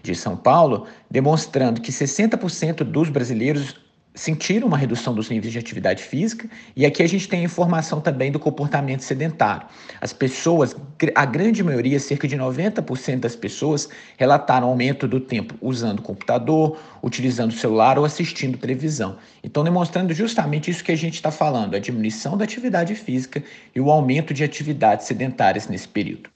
[0.01, 3.75] de São Paulo, demonstrando que 60% dos brasileiros
[4.15, 8.31] sentiram uma redução dos níveis de atividade física, e aqui a gente tem informação também
[8.31, 9.67] do comportamento sedentário.
[9.99, 10.75] As pessoas,
[11.13, 17.53] a grande maioria, cerca de 90% das pessoas, relataram aumento do tempo usando computador, utilizando
[17.53, 19.17] celular ou assistindo televisão.
[19.43, 23.43] Então, demonstrando justamente isso que a gente está falando, a diminuição da atividade física
[23.75, 26.29] e o aumento de atividades sedentárias nesse período.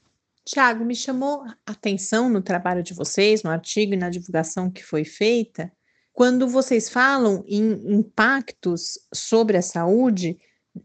[0.46, 4.84] Tiago, me chamou a atenção no trabalho de vocês, no artigo e na divulgação que
[4.84, 5.72] foi feita,
[6.14, 10.38] quando vocês falam em impactos sobre a saúde,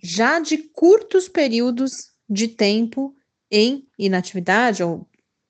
[0.03, 3.15] já de curtos períodos de tempo
[3.51, 5.09] em inatividade, ou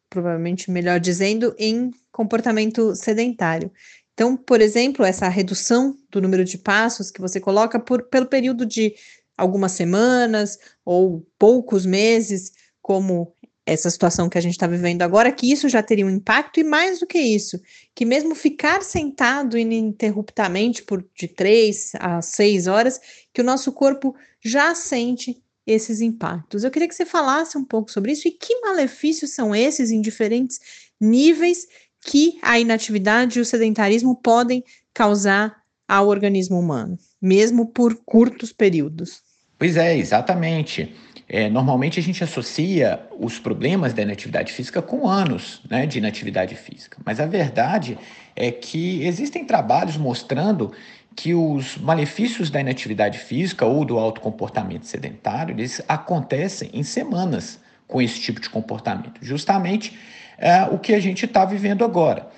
[0.09, 3.71] provavelmente melhor dizendo, em comportamento sedentário.
[4.13, 8.65] Então, por exemplo, essa redução do número de passos que você coloca por, pelo período
[8.65, 8.95] de
[9.37, 13.35] algumas semanas ou poucos meses, como
[13.67, 16.65] essa situação que a gente está vivendo agora, que isso já teria um impacto, e
[16.65, 17.61] mais do que isso,
[17.95, 23.01] que mesmo ficar sentado ininterruptamente por de três a seis horas,
[23.33, 26.63] que o nosso corpo já sente esses impactos.
[26.63, 30.01] Eu queria que você falasse um pouco sobre isso e que malefícios são esses em
[30.01, 30.61] diferentes
[31.01, 31.67] níveis
[32.03, 34.63] que a inatividade e o sedentarismo podem
[34.93, 35.57] causar
[35.89, 39.23] ao organismo humano, mesmo por curtos períodos.
[39.59, 40.95] Pois é, exatamente.
[41.29, 46.55] É, normalmente a gente associa os problemas da inatividade física com anos né, de inatividade
[46.55, 47.99] física, mas a verdade
[48.37, 50.73] é que existem trabalhos mostrando
[51.17, 57.59] que os malefícios da inatividade física ou do alto comportamento sedentário eles acontecem em semanas
[57.87, 59.99] com esse tipo de comportamento, justamente
[60.37, 62.29] é, o que a gente está vivendo agora.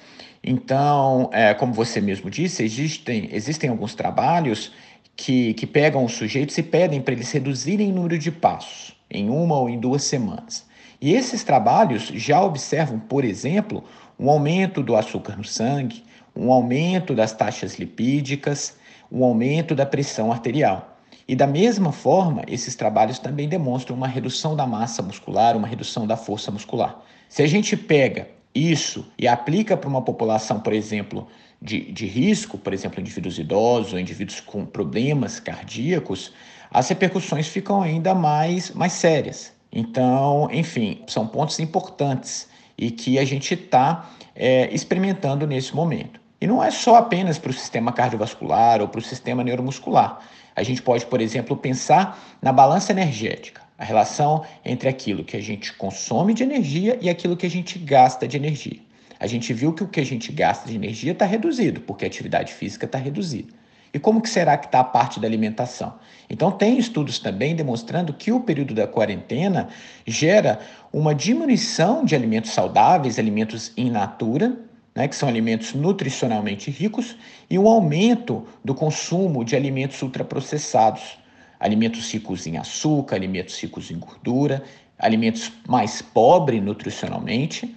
[0.44, 4.72] Então, é, como você mesmo disse, existem, existem alguns trabalhos
[5.16, 9.30] que, que pegam os sujeitos e pedem para eles reduzirem o número de passos em
[9.30, 10.66] uma ou em duas semanas.
[11.00, 13.84] E esses trabalhos já observam, por exemplo,
[14.18, 16.04] um aumento do açúcar no sangue,
[16.34, 18.76] um aumento das taxas lipídicas,
[19.10, 20.96] um aumento da pressão arterial.
[21.28, 26.06] E da mesma forma, esses trabalhos também demonstram uma redução da massa muscular, uma redução
[26.06, 27.00] da força muscular.
[27.28, 31.26] Se a gente pega isso e aplica para uma população, por exemplo,
[31.60, 36.32] de, de risco, por exemplo, indivíduos idosos ou indivíduos com problemas cardíacos,
[36.70, 39.52] as repercussões ficam ainda mais, mais sérias.
[39.72, 42.48] Então, enfim, são pontos importantes
[42.78, 46.20] e que a gente está é, experimentando nesse momento.
[46.40, 50.20] E não é só apenas para o sistema cardiovascular ou para o sistema neuromuscular.
[50.54, 55.42] A gente pode, por exemplo, pensar na balança energética, a relação entre aquilo que a
[55.42, 58.80] gente consome de energia e aquilo que a gente gasta de energia.
[59.18, 62.08] A gente viu que o que a gente gasta de energia está reduzido, porque a
[62.08, 63.52] atividade física está reduzida.
[63.94, 65.94] E como que será que está a parte da alimentação?
[66.28, 69.68] Então tem estudos também demonstrando que o período da quarentena
[70.06, 70.60] gera
[70.92, 74.54] uma diminuição de alimentos saudáveis, alimentos in natura,
[74.94, 77.16] né, que são alimentos nutricionalmente ricos,
[77.48, 81.18] e um aumento do consumo de alimentos ultraprocessados,
[81.58, 84.62] alimentos ricos em açúcar, alimentos ricos em gordura,
[84.98, 87.74] alimentos mais pobres nutricionalmente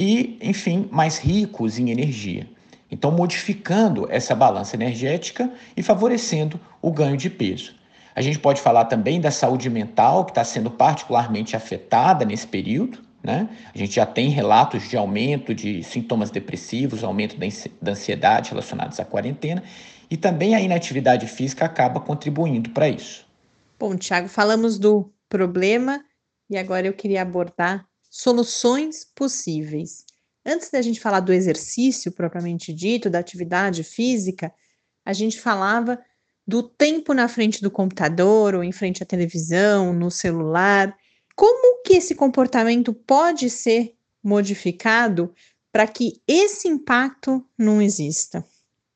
[0.00, 2.48] e, enfim, mais ricos em energia.
[2.90, 7.74] Então, modificando essa balança energética e favorecendo o ganho de peso.
[8.16, 12.98] A gente pode falar também da saúde mental, que está sendo particularmente afetada nesse período.
[13.22, 13.46] Né?
[13.74, 17.36] A gente já tem relatos de aumento de sintomas depressivos, aumento
[17.80, 19.62] da ansiedade relacionados à quarentena,
[20.10, 23.26] e também a inatividade física acaba contribuindo para isso.
[23.78, 26.02] Bom, Tiago, falamos do problema
[26.48, 30.04] e agora eu queria abordar soluções possíveis.
[30.44, 34.52] Antes da gente falar do exercício propriamente dito, da atividade física,
[35.04, 35.98] a gente falava
[36.46, 40.94] do tempo na frente do computador ou em frente à televisão, no celular.
[41.36, 45.32] Como que esse comportamento pode ser modificado
[45.70, 48.44] para que esse impacto não exista?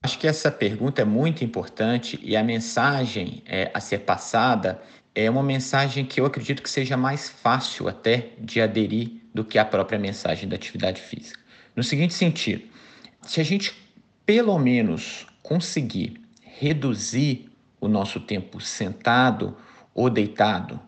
[0.03, 4.83] Acho que essa pergunta é muito importante e a mensagem é, a ser passada
[5.15, 9.59] é uma mensagem que eu acredito que seja mais fácil até de aderir do que
[9.59, 11.41] a própria mensagem da atividade física.
[11.77, 12.65] No seguinte sentido,
[13.23, 13.75] se a gente
[14.27, 17.51] pelo menos conseguir reduzir
[17.81, 19.57] o nosso tempo sentado
[19.95, 20.81] ou deitado,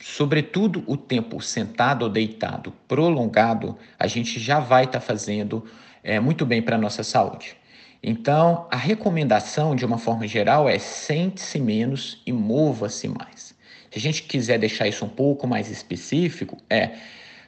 [0.00, 5.64] sobretudo o tempo sentado ou deitado prolongado, a gente já vai estar tá fazendo
[6.02, 7.56] é, muito bem para a nossa saúde.
[8.02, 13.49] Então, a recomendação, de uma forma geral, é sente-se menos e mova-se mais.
[13.90, 16.90] Se a gente quiser deixar isso um pouco mais específico, é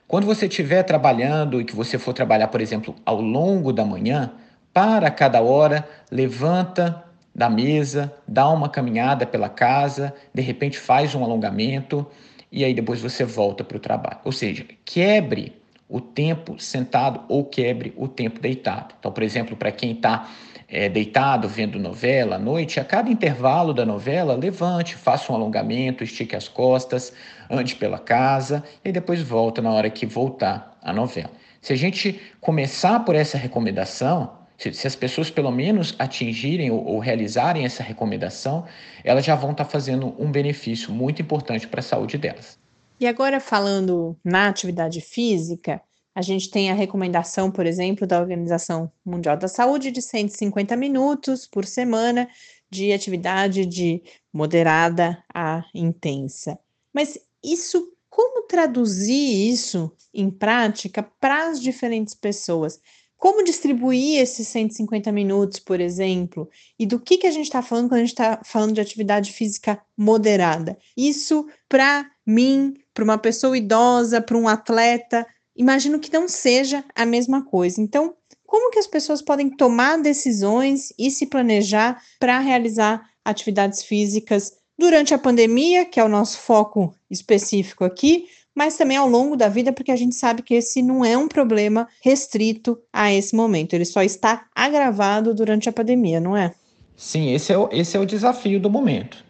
[0.09, 4.33] quando você estiver trabalhando e que você for trabalhar, por exemplo, ao longo da manhã,
[4.73, 11.25] para cada hora, levanta da mesa, dá uma caminhada pela casa, de repente faz um
[11.25, 12.07] alongamento
[12.51, 14.19] e aí depois você volta para o trabalho.
[14.25, 15.57] Ou seja, quebre
[15.89, 18.95] o tempo sentado ou quebre o tempo deitado.
[18.99, 20.29] Então, por exemplo, para quem está
[20.73, 26.03] é, deitado vendo novela à noite, a cada intervalo da novela, levante, faça um alongamento,
[26.03, 27.13] estique as costas,
[27.51, 31.31] ande pela casa e depois volta na hora que voltar a novela.
[31.61, 36.83] Se a gente começar por essa recomendação, se, se as pessoas pelo menos atingirem ou,
[36.87, 38.65] ou, realizarem essa recomendação,
[39.05, 42.59] elas já vão estar tá fazendo um benefício muito importante para a saúde delas.
[42.99, 45.83] E agora, falando na atividade física,
[46.15, 51.47] a gente tem a recomendação, por exemplo, da Organização Mundial da Saúde de 150 minutos
[51.47, 52.29] por semana
[52.71, 54.03] de atividade de
[54.33, 56.59] moderada a intensa.
[56.93, 62.81] Mas isso, como traduzir isso em prática para as diferentes pessoas?
[63.17, 66.51] Como distribuir esses 150 minutos, por exemplo?
[66.79, 69.33] E do que, que a gente está falando quando a gente está falando de atividade
[69.33, 70.77] física moderada?
[70.97, 77.05] Isso, para mim, para uma pessoa idosa, para um atleta, imagino que não seja a
[77.05, 77.81] mesma coisa.
[77.81, 78.15] Então,
[78.47, 85.15] como que as pessoas podem tomar decisões e se planejar para realizar atividades físicas durante
[85.15, 89.73] a pandemia, que é o nosso foco específico aqui, mas também ao longo da vida,
[89.73, 93.85] porque a gente sabe que esse não é um problema restrito a esse momento, ele
[93.85, 96.55] só está agravado durante a pandemia, não é?
[96.97, 99.25] Sim, esse é o, esse é o desafio do momento.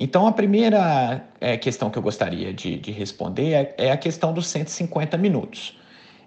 [0.00, 4.32] Então, a primeira é, questão que eu gostaria de, de responder é, é, a questão
[4.32, 5.76] dos 150 minutos.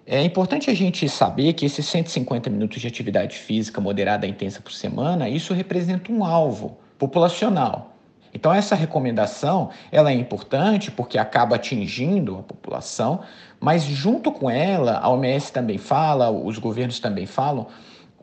[0.06, 4.72] É importante a gente saber que esses 150 minutos de atividade física moderada intensa por
[4.72, 7.96] semana, isso representa um alvo populacional.
[8.34, 13.20] Então essa recomendação, ela é importante porque acaba atingindo a população,
[13.58, 17.68] mas junto com ela, a OMS também fala, os governos também falam,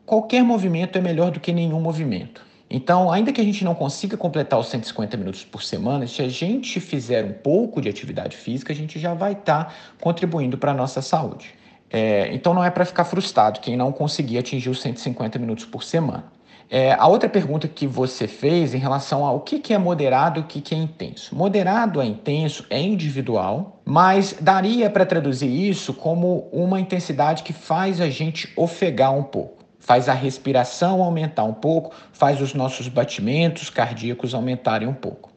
[0.06, 2.49] qualquer movimento é melhor do que nenhum movimento.
[2.70, 6.28] Então, ainda que a gente não consiga completar os 150 minutos por semana, se a
[6.28, 10.70] gente fizer um pouco de atividade física, a gente já vai estar tá contribuindo para
[10.70, 11.52] a nossa saúde.
[11.90, 15.82] É, então, não é para ficar frustrado quem não conseguir atingir os 150 minutos por
[15.82, 16.24] semana.
[16.72, 20.42] É, a outra pergunta que você fez em relação ao que, que é moderado e
[20.42, 21.34] o que, que é intenso.
[21.34, 28.00] Moderado é intenso, é individual, mas daria para traduzir isso como uma intensidade que faz
[28.00, 29.59] a gente ofegar um pouco,
[29.90, 35.32] faz a respiração aumentar um pouco, faz os nossos batimentos cardíacos aumentarem um pouco.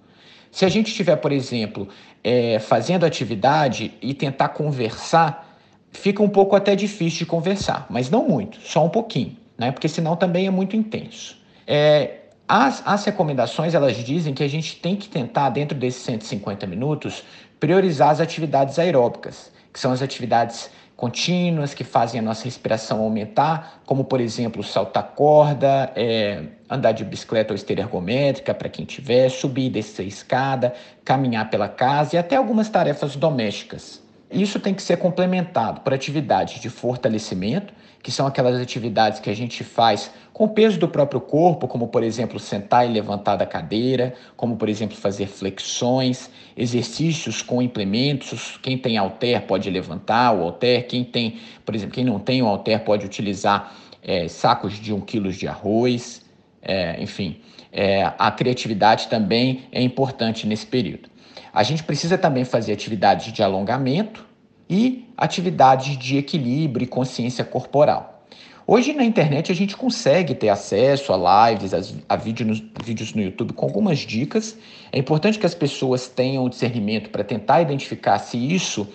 [0.52, 1.88] Se a gente estiver, por exemplo,
[2.24, 5.58] é, fazendo atividade e tentar conversar,
[5.92, 9.72] fica um pouco até difícil de conversar, mas não muito, só um pouquinho né?
[9.72, 11.38] porque senão também é muito intenso.
[11.66, 16.68] É, as, as recomendações elas dizem que a gente tem que tentar, dentro desses 150
[16.68, 17.24] minutos,
[17.60, 23.82] priorizar as atividades aeróbicas, que são as atividades contínuas que fazem a nossa respiração aumentar,
[23.86, 29.30] como por exemplo saltar corda, é, andar de bicicleta ou esteira ergométrica para quem tiver,
[29.30, 30.74] subir e descer escada,
[31.04, 34.03] caminhar pela casa e até algumas tarefas domésticas.
[34.34, 37.72] Isso tem que ser complementado por atividades de fortalecimento,
[38.02, 41.88] que são aquelas atividades que a gente faz com o peso do próprio corpo, como
[41.88, 48.58] por exemplo sentar e levantar da cadeira, como por exemplo fazer flexões, exercícios com implementos.
[48.62, 52.48] Quem tem halter pode levantar o halter, quem tem, por exemplo, quem não tem o
[52.48, 56.26] halter pode utilizar é, sacos de um quilo de arroz,
[56.62, 57.40] é, enfim.
[57.72, 61.13] É, a criatividade também é importante nesse período.
[61.54, 64.26] A gente precisa também fazer atividades de alongamento,
[64.70, 68.26] e atividades de equilíbrio e consciência corporal.
[68.66, 71.74] Hoje na internet a gente consegue ter acesso a lives,
[72.08, 74.58] a, vídeos, vídeos no YouTube com algumas dicas.
[74.92, 78.88] É importante que as pessoas tenham discernimento para tentar identificar se isso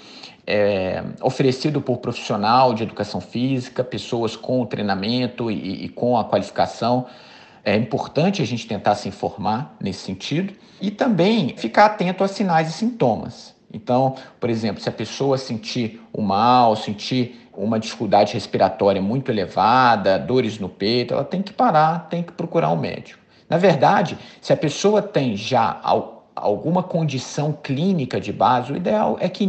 [0.46, 7.06] é oferecido por profissional de educação física, pessoas com treinamento e, e com a qualificação.
[7.68, 12.70] É importante a gente tentar se informar nesse sentido e também ficar atento a sinais
[12.70, 13.54] e sintomas.
[13.70, 20.18] Então, por exemplo, se a pessoa sentir o mal, sentir uma dificuldade respiratória muito elevada,
[20.18, 23.20] dores no peito, ela tem que parar, tem que procurar um médico.
[23.50, 25.78] Na verdade, se a pessoa tem já
[26.34, 29.46] alguma condição clínica de base, o ideal é que,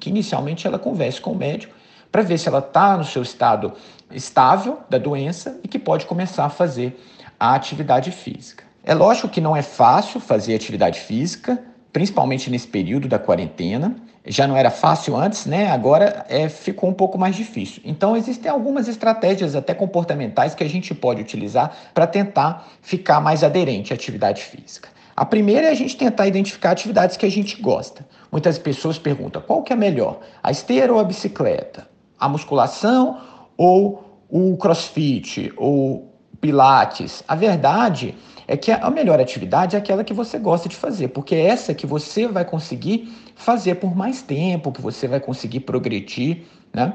[0.00, 1.74] que inicialmente ela converse com o médico
[2.10, 3.74] para ver se ela está no seu estado
[4.10, 6.98] estável da doença e que pode começar a fazer
[7.38, 8.64] a atividade física.
[8.82, 11.62] É lógico que não é fácil fazer atividade física,
[11.92, 13.96] principalmente nesse período da quarentena.
[14.26, 15.70] Já não era fácil antes, né?
[15.70, 17.82] Agora é, ficou um pouco mais difícil.
[17.84, 23.42] Então, existem algumas estratégias, até comportamentais, que a gente pode utilizar para tentar ficar mais
[23.42, 24.88] aderente à atividade física.
[25.16, 28.06] A primeira é a gente tentar identificar atividades que a gente gosta.
[28.30, 31.88] Muitas pessoas perguntam qual que é melhor, a esteira ou a bicicleta?
[32.18, 33.20] A musculação
[33.56, 37.22] ou o crossfit ou pilates?
[37.26, 38.16] A verdade
[38.46, 41.74] é que a melhor atividade é aquela que você gosta de fazer, porque é essa
[41.74, 46.44] que você vai conseguir fazer por mais tempo, que você vai conseguir progredir.
[46.72, 46.94] Né?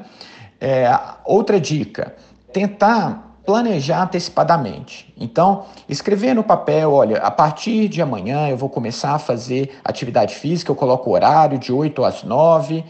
[0.59, 0.91] É,
[1.23, 2.15] outra dica:
[2.51, 5.13] tentar planejar antecipadamente.
[5.17, 10.35] Então, escrever no papel, olha, a partir de amanhã eu vou começar a fazer atividade
[10.35, 12.83] física, eu coloco o horário de 8 às 9,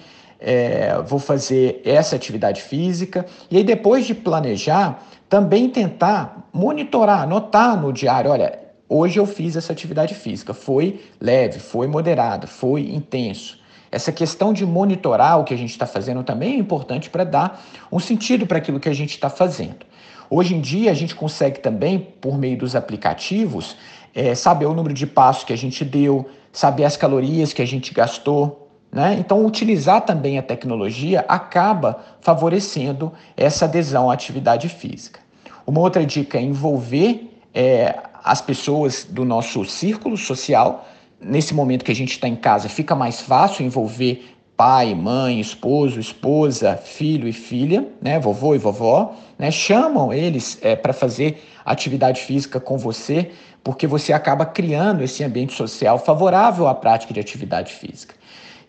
[0.43, 7.79] é, vou fazer essa atividade física, e aí depois de planejar, também tentar monitorar, anotar
[7.81, 13.57] no diário, olha, hoje eu fiz essa atividade física, foi leve, foi moderada, foi intenso.
[13.89, 17.63] Essa questão de monitorar o que a gente está fazendo também é importante para dar
[17.91, 19.85] um sentido para aquilo que a gente está fazendo.
[20.29, 23.77] Hoje em dia, a gente consegue também, por meio dos aplicativos,
[24.13, 27.67] é, saber o número de passos que a gente deu, saber as calorias que a
[27.67, 28.62] gente gastou.
[28.93, 29.17] Né?
[29.19, 35.19] Então, utilizar também a tecnologia acaba favorecendo essa adesão à atividade física.
[35.65, 40.87] Uma outra dica é envolver é, as pessoas do nosso círculo social.
[41.19, 45.99] Nesse momento que a gente está em casa, fica mais fácil envolver pai, mãe, esposo,
[45.99, 52.21] esposa, filho e filha, né, vovô e vovó, né, chamam eles é, para fazer atividade
[52.21, 53.31] física com você,
[53.63, 58.13] porque você acaba criando esse ambiente social favorável à prática de atividade física.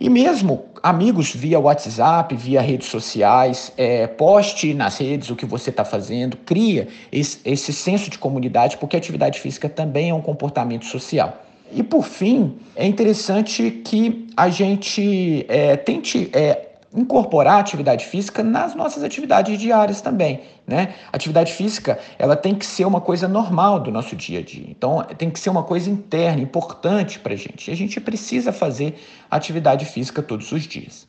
[0.04, 5.70] E mesmo amigos via WhatsApp, via redes sociais, é, poste nas redes o que você
[5.70, 10.84] está fazendo, cria esse, esse senso de comunidade, porque atividade física também é um comportamento
[10.84, 11.42] social.
[11.72, 18.74] E por fim, é interessante que a gente é, tente é, incorporar atividade física nas
[18.74, 20.94] nossas atividades diárias também, né?
[21.12, 24.66] Atividade física, ela tem que ser uma coisa normal do nosso dia a dia.
[24.68, 27.68] Então, tem que ser uma coisa interna, importante para a gente.
[27.68, 28.98] E a gente precisa fazer
[29.30, 31.08] atividade física todos os dias.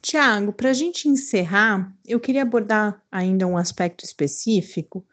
[0.00, 5.04] Tiago, para a gente encerrar, eu queria abordar ainda um aspecto específico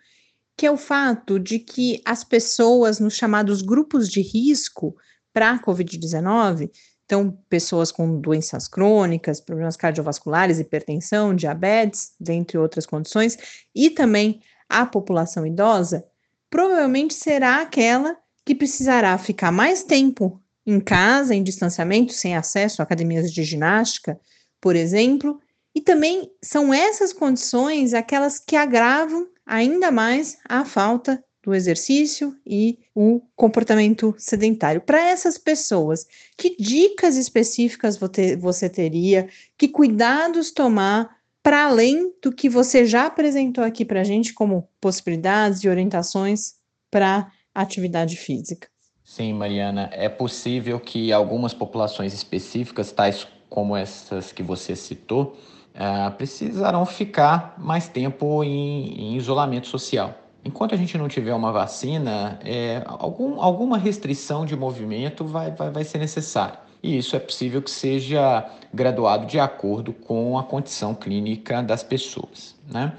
[0.56, 4.96] que é o fato de que as pessoas nos chamados grupos de risco
[5.34, 6.70] para a Covid-19,
[7.14, 13.38] então pessoas com doenças crônicas, problemas cardiovasculares, hipertensão, diabetes, dentre outras condições,
[13.74, 16.04] e também a população idosa,
[16.50, 22.84] provavelmente será aquela que precisará ficar mais tempo em casa, em distanciamento, sem acesso a
[22.84, 24.20] academias de ginástica,
[24.60, 25.40] por exemplo,
[25.76, 32.80] e também são essas condições aquelas que agravam ainda mais a falta do exercício e
[32.96, 34.82] o comportamento sedentário.
[34.82, 38.00] Para essas pessoas, que dicas específicas
[38.40, 39.28] você teria?
[39.58, 44.70] Que cuidados tomar para além do que você já apresentou aqui para a gente como
[44.80, 46.54] possibilidades e orientações
[46.90, 48.70] para atividade física?
[49.04, 55.38] Sim, Mariana, é possível que algumas populações específicas, tais como essas que você citou,
[55.76, 60.23] uh, precisarão ficar mais tempo em, em, isolamento social.
[60.46, 65.70] Enquanto a gente não tiver uma vacina, é, algum, alguma restrição de movimento vai, vai,
[65.70, 66.60] vai ser necessária.
[66.82, 72.56] E isso é possível que seja graduado de acordo com a condição clínica das pessoas.
[72.70, 72.92] Né?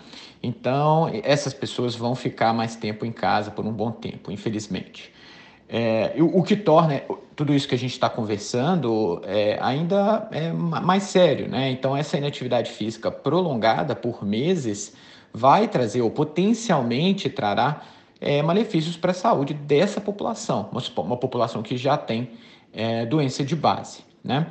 [0.42, 5.12] Então, essas pessoas vão ficar mais tempo em casa por um bom tempo, infelizmente.
[5.68, 7.02] É, o, que torna
[7.34, 11.70] tudo isso que a gente está conversando é, ainda é mais sério, né?
[11.70, 14.94] Então, essa inatividade física prolongada por meses
[15.34, 17.82] vai trazer, ou potencialmente trará,
[18.20, 22.30] é, malefícios para a saúde dessa população, uma, população que já tem
[22.72, 24.46] é, doença de base, né?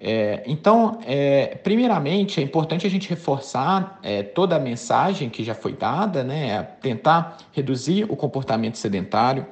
[0.00, 5.54] É, então, é, primeiramente, é importante a gente reforçar é, toda a mensagem que já
[5.54, 6.62] foi dada, né?
[6.82, 9.46] Tentar reduzir o comportamento sedentário,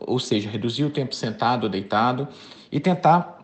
[0.00, 2.28] ou seja, reduzir o tempo sentado ou deitado
[2.72, 3.38] e tentar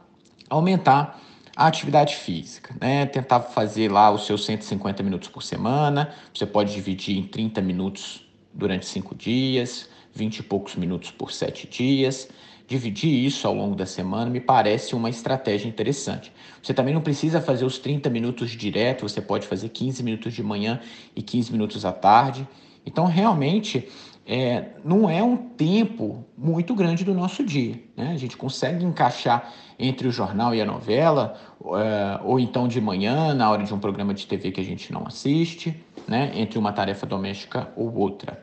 [0.48, 1.20] aumentar
[1.54, 3.06] a atividade física, né?
[3.06, 6.14] Tentar fazer lá os seus 150 minutos por semana.
[6.32, 11.66] Você pode dividir em 30 minutos durante cinco dias, 20 e poucos minutos por sete
[11.66, 12.28] dias.
[12.66, 16.32] Dividir isso ao longo da semana me parece uma estratégia interessante.
[16.62, 20.42] Você também não precisa fazer os 30 minutos direto, você pode fazer 15 minutos de
[20.42, 20.80] manhã
[21.14, 22.48] e 15 minutos à tarde.
[22.86, 23.88] Então, realmente,
[24.26, 27.82] é, não é um tempo muito grande do nosso dia.
[27.96, 28.12] Né?
[28.12, 33.34] A gente consegue encaixar entre o jornal e a novela, é, ou então de manhã,
[33.34, 36.30] na hora de um programa de TV que a gente não assiste, né?
[36.34, 38.42] entre uma tarefa doméstica ou outra.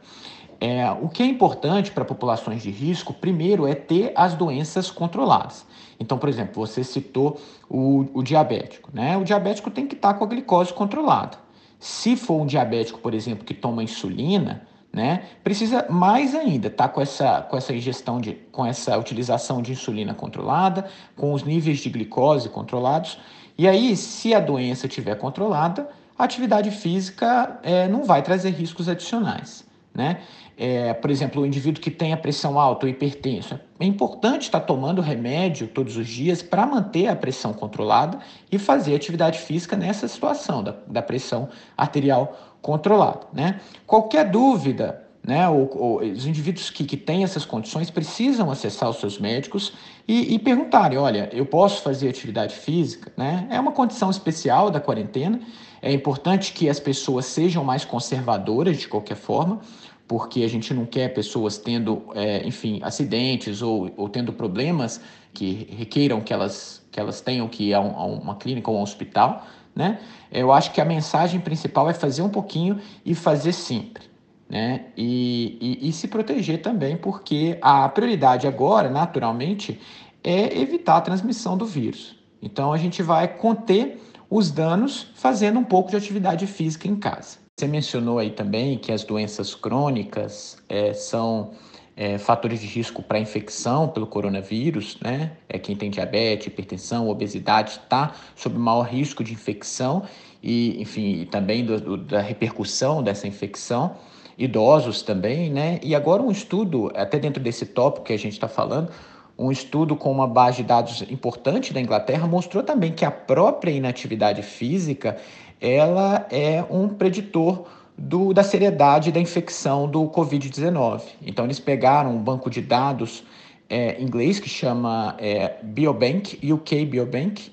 [0.62, 5.66] É, o que é importante para populações de risco, primeiro, é ter as doenças controladas.
[5.98, 8.90] Então, por exemplo, você citou o, o diabético.
[8.94, 9.16] Né?
[9.18, 11.38] O diabético tem que estar com a glicose controlada.
[11.80, 15.24] Se for um diabético, por exemplo, que toma insulina, né?
[15.44, 19.72] Precisa mais ainda estar tá com essa, com essa ingestão de, com essa utilização de
[19.72, 20.86] insulina controlada,
[21.16, 23.20] com os níveis de glicose controlados.
[23.58, 28.90] E aí, se a doença estiver controlada, a atividade física é, não vai trazer riscos
[28.90, 29.66] adicionais.
[29.94, 30.22] né?
[30.58, 34.60] É, por exemplo, o indivíduo que tem a pressão alta ou hipertenso, é importante estar
[34.60, 38.20] tomando remédio todos os dias para manter a pressão controlada
[38.52, 43.22] e fazer atividade física nessa situação da, da pressão arterial controlada.
[43.34, 43.60] Né?
[43.86, 48.98] Qualquer dúvida, né, ou, ou, os indivíduos que, que têm essas condições precisam acessar os
[48.98, 49.74] seus médicos
[50.08, 53.12] e, e perguntarem: olha, eu posso fazer atividade física?
[53.16, 53.48] Né?
[53.50, 55.40] É uma condição especial da quarentena.
[55.82, 59.62] É importante que as pessoas sejam mais conservadoras de qualquer forma,
[60.08, 65.00] porque a gente não quer pessoas tendo, é, enfim, acidentes ou, ou tendo problemas
[65.34, 68.78] que requeiram que elas, que elas tenham que ir a, um, a uma clínica ou
[68.78, 69.46] a um hospital.
[69.80, 69.98] Né?
[70.30, 74.04] Eu acho que a mensagem principal é fazer um pouquinho e fazer sempre.
[74.50, 74.88] Né?
[74.98, 79.80] E, e, e se proteger também, porque a prioridade agora, naturalmente,
[80.22, 82.18] é evitar a transmissão do vírus.
[82.42, 87.38] Então a gente vai conter os danos fazendo um pouco de atividade física em casa.
[87.58, 91.52] Você mencionou aí também que as doenças crônicas é, são
[92.00, 95.34] é, fatores de risco para infecção pelo coronavírus, né?
[95.50, 100.04] É quem tem diabetes, hipertensão, obesidade está sob maior risco de infecção
[100.42, 103.98] e, enfim, também do, do, da repercussão dessa infecção.
[104.38, 105.78] Idosos também, né?
[105.84, 108.90] E agora um estudo, até dentro desse tópico que a gente está falando,
[109.38, 113.72] um estudo com uma base de dados importante da Inglaterra mostrou também que a própria
[113.72, 115.18] inatividade física
[115.60, 117.66] ela é um preditor
[118.00, 121.02] do, da seriedade da infecção do Covid-19.
[121.22, 123.24] Então, eles pegaram um banco de dados
[123.70, 127.52] é, inglês que chama é, Biobank, UK Biobank,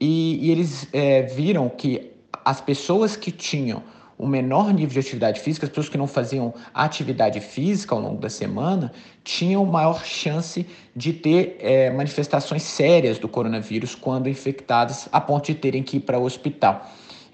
[0.00, 2.12] e, e eles é, viram que
[2.44, 3.82] as pessoas que tinham
[4.16, 8.20] o menor nível de atividade física, as pessoas que não faziam atividade física ao longo
[8.20, 8.92] da semana,
[9.22, 15.54] tinham maior chance de ter é, manifestações sérias do coronavírus quando infectadas, a ponto de
[15.54, 16.88] terem que ir para o hospital.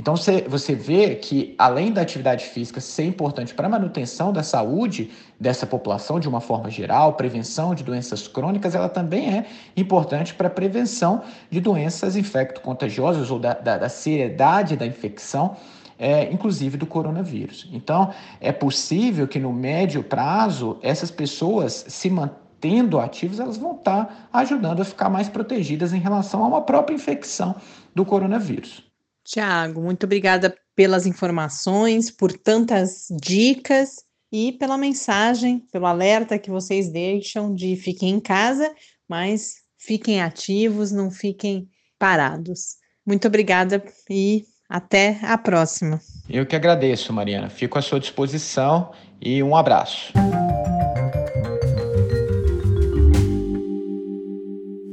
[0.05, 5.11] Então você, vê que, além da atividade física ser importante para a manutenção da saúde
[5.41, 10.49] dessa população de uma forma geral, prevenção de doenças crônicas, ela também é importante para
[10.49, 15.57] a prevenção de doenças infecto-contagiosas ou da, da, da seriedade da infecção.
[15.97, 17.69] É, inclusive do coronavírus.
[17.73, 24.29] Então, é possível que no médio prazo essas pessoas se mantendo ativas, elas vão estar
[24.33, 27.55] ajudando a ficar mais protegidas em relação a uma própria infecção
[27.95, 28.83] do coronavírus.
[29.25, 36.91] Tiago, muito obrigada pelas informações, por tantas dicas e pela mensagem, pelo alerta que vocês
[36.91, 38.71] deixam de fiquem em casa,
[39.09, 41.69] mas fiquem ativos, não fiquem
[41.99, 42.77] parados.
[43.07, 46.01] Muito obrigada e até a próxima.
[46.29, 47.49] Eu que agradeço, Mariana.
[47.49, 50.13] Fico à sua disposição e um abraço.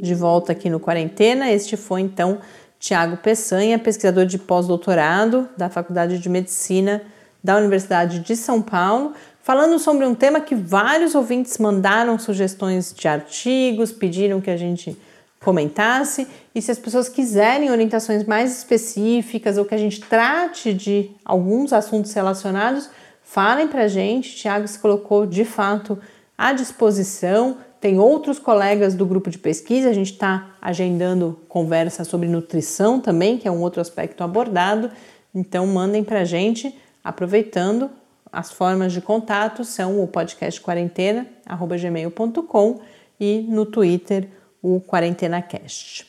[0.02, 2.40] De volta aqui no Quarentena, este foi então
[2.82, 7.04] Tiago Peçanha, pesquisador de pós-doutorado da Faculdade de Medicina
[7.44, 9.14] da Universidade de São Paulo,
[9.44, 14.98] falando sobre um tema que vários ouvintes mandaram sugestões de artigos, pediram que a gente
[15.40, 16.28] comentasse.
[16.56, 21.74] E se as pessoas quiserem orientações mais específicas ou que a gente trate de alguns
[21.74, 22.90] assuntos relacionados,
[23.22, 24.36] falem para a gente.
[24.36, 26.00] Tiago se colocou de fato
[26.36, 32.30] à disposição tem outros colegas do grupo de pesquisa, a gente está agendando conversa sobre
[32.30, 34.92] nutrição também, que é um outro aspecto abordado.
[35.34, 37.90] Então, mandem para a gente, aproveitando.
[38.32, 42.82] As formas de contato são o podcast quarentena, gmail.com
[43.20, 44.30] e no Twitter,
[44.62, 46.06] o QuarentenaCast.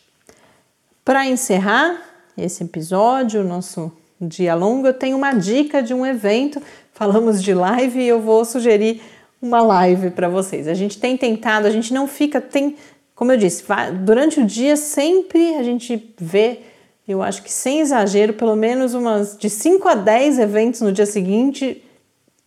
[1.03, 2.03] Para encerrar
[2.37, 6.63] esse episódio, nosso dia longo, eu tenho uma dica de um evento.
[6.93, 9.01] Falamos de live e eu vou sugerir
[9.43, 10.69] uma live para vocês.
[10.69, 12.77] A gente tem tentado, a gente não fica, tem,
[13.15, 13.65] como eu disse,
[14.05, 16.61] durante o dia sempre a gente vê,
[17.07, 21.05] eu acho que sem exagero, pelo menos umas de 5 a 10 eventos no dia
[21.05, 21.83] seguinte,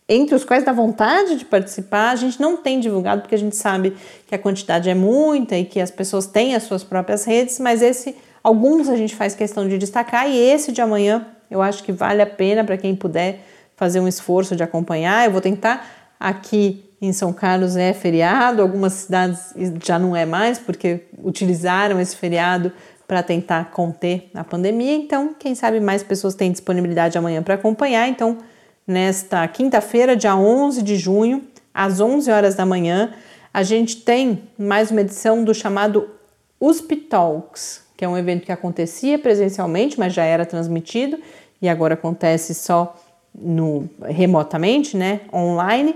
[0.07, 2.11] entre os quais dá vontade de participar.
[2.11, 5.65] A gente não tem divulgado porque a gente sabe que a quantidade é muita e
[5.65, 9.67] que as pessoas têm as suas próprias redes, mas esse alguns a gente faz questão
[9.67, 13.43] de destacar e esse de amanhã eu acho que vale a pena para quem puder
[13.75, 15.25] fazer um esforço de acompanhar.
[15.25, 19.53] Eu vou tentar aqui em São Carlos é feriado, algumas cidades
[19.83, 22.71] já não é mais, porque utilizaram esse feriado
[23.07, 24.95] para tentar conter a pandemia.
[24.95, 28.07] Então, quem sabe mais pessoas têm disponibilidade amanhã para acompanhar.
[28.07, 28.37] Então,
[28.87, 31.43] nesta quinta-feira, dia 11 de junho,
[31.73, 33.13] às 11 horas da manhã,
[33.53, 36.09] a gente tem mais uma edição do chamado
[36.59, 41.19] USP Talks, que é um evento que acontecia presencialmente, mas já era transmitido
[41.61, 42.95] e agora acontece só
[43.37, 45.95] no remotamente, né, online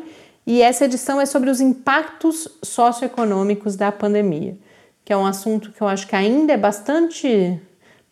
[0.50, 4.58] e essa edição é sobre os impactos socioeconômicos da pandemia,
[5.06, 7.62] que é um assunto que eu acho que ainda é bastante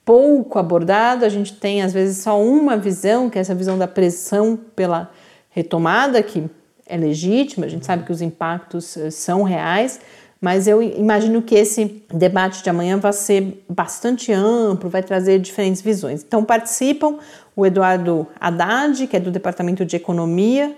[0.05, 1.25] pouco abordado.
[1.25, 5.09] A gente tem às vezes só uma visão, que é essa visão da pressão pela
[5.49, 6.47] retomada, que
[6.86, 9.99] é legítima, a gente sabe que os impactos eh, são reais,
[10.39, 15.82] mas eu imagino que esse debate de amanhã vai ser bastante amplo, vai trazer diferentes
[15.82, 16.23] visões.
[16.23, 17.17] Então participam
[17.57, 20.75] o Eduardo Haddad, que é do Departamento de Economia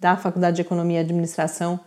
[0.00, 1.78] da Faculdade de Economia e Administração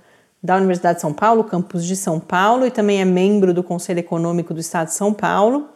[0.41, 3.99] da Universidade de São Paulo, campus de São Paulo, e também é membro do Conselho
[3.99, 5.67] Econômico do Estado de São Paulo.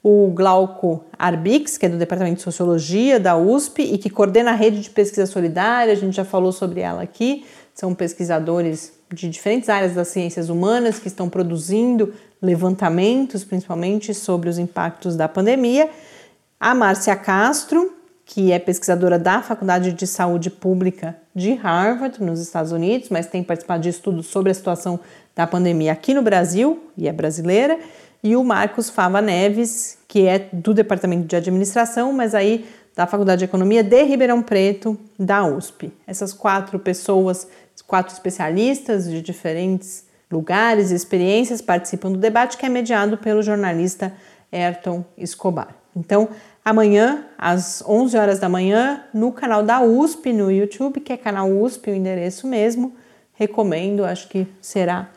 [0.00, 4.54] O Glauco Arbix, que é do Departamento de Sociologia da USP e que coordena a
[4.54, 7.46] rede de pesquisa solidária, a gente já falou sobre ela aqui.
[7.74, 14.58] São pesquisadores de diferentes áreas das ciências humanas que estão produzindo levantamentos, principalmente sobre os
[14.58, 15.90] impactos da pandemia.
[16.60, 17.97] A Márcia Castro,
[18.28, 23.42] que é pesquisadora da Faculdade de Saúde Pública de Harvard, nos Estados Unidos, mas tem
[23.42, 25.00] participado de estudos sobre a situação
[25.34, 27.78] da pandemia aqui no Brasil e é brasileira,
[28.22, 33.38] e o Marcos Fava Neves, que é do Departamento de Administração, mas aí da Faculdade
[33.38, 35.90] de Economia de Ribeirão Preto, da USP.
[36.06, 37.48] Essas quatro pessoas,
[37.86, 44.12] quatro especialistas de diferentes lugares e experiências participam do debate que é mediado pelo jornalista
[44.52, 45.78] Ayrton Escobar.
[45.96, 46.28] Então,
[46.68, 51.50] amanhã, às 11 horas da manhã, no canal da USP no YouTube, que é canal
[51.50, 52.94] USP, o endereço mesmo.
[53.34, 55.08] Recomendo, acho que será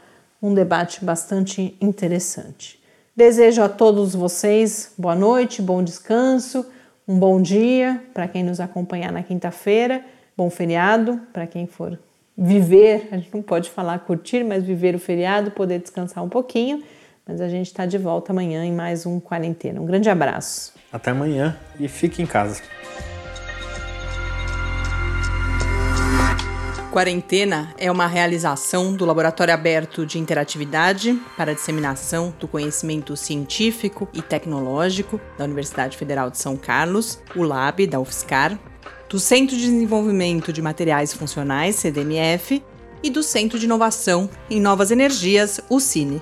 [0.41, 2.81] um debate bastante interessante.
[3.15, 6.65] Desejo a todos vocês boa noite, bom descanso,
[7.05, 10.05] um bom dia para quem nos acompanhar na quinta-feira,
[10.37, 11.99] bom feriado para quem for
[12.37, 16.81] viver, a gente não pode falar curtir, mas viver o feriado, poder descansar um pouquinho.
[17.27, 19.79] Mas a gente está de volta amanhã em mais um Quarentena.
[19.79, 20.73] Um grande abraço.
[20.91, 22.61] Até amanhã e fique em casa.
[26.91, 34.09] Quarentena é uma realização do Laboratório Aberto de Interatividade para a Disseminação do Conhecimento Científico
[34.13, 38.59] e Tecnológico da Universidade Federal de São Carlos, o LAB da UFSCar,
[39.07, 42.61] do Centro de Desenvolvimento de Materiais Funcionais, CDMF,
[43.01, 46.21] e do Centro de Inovação em Novas Energias, o CINE.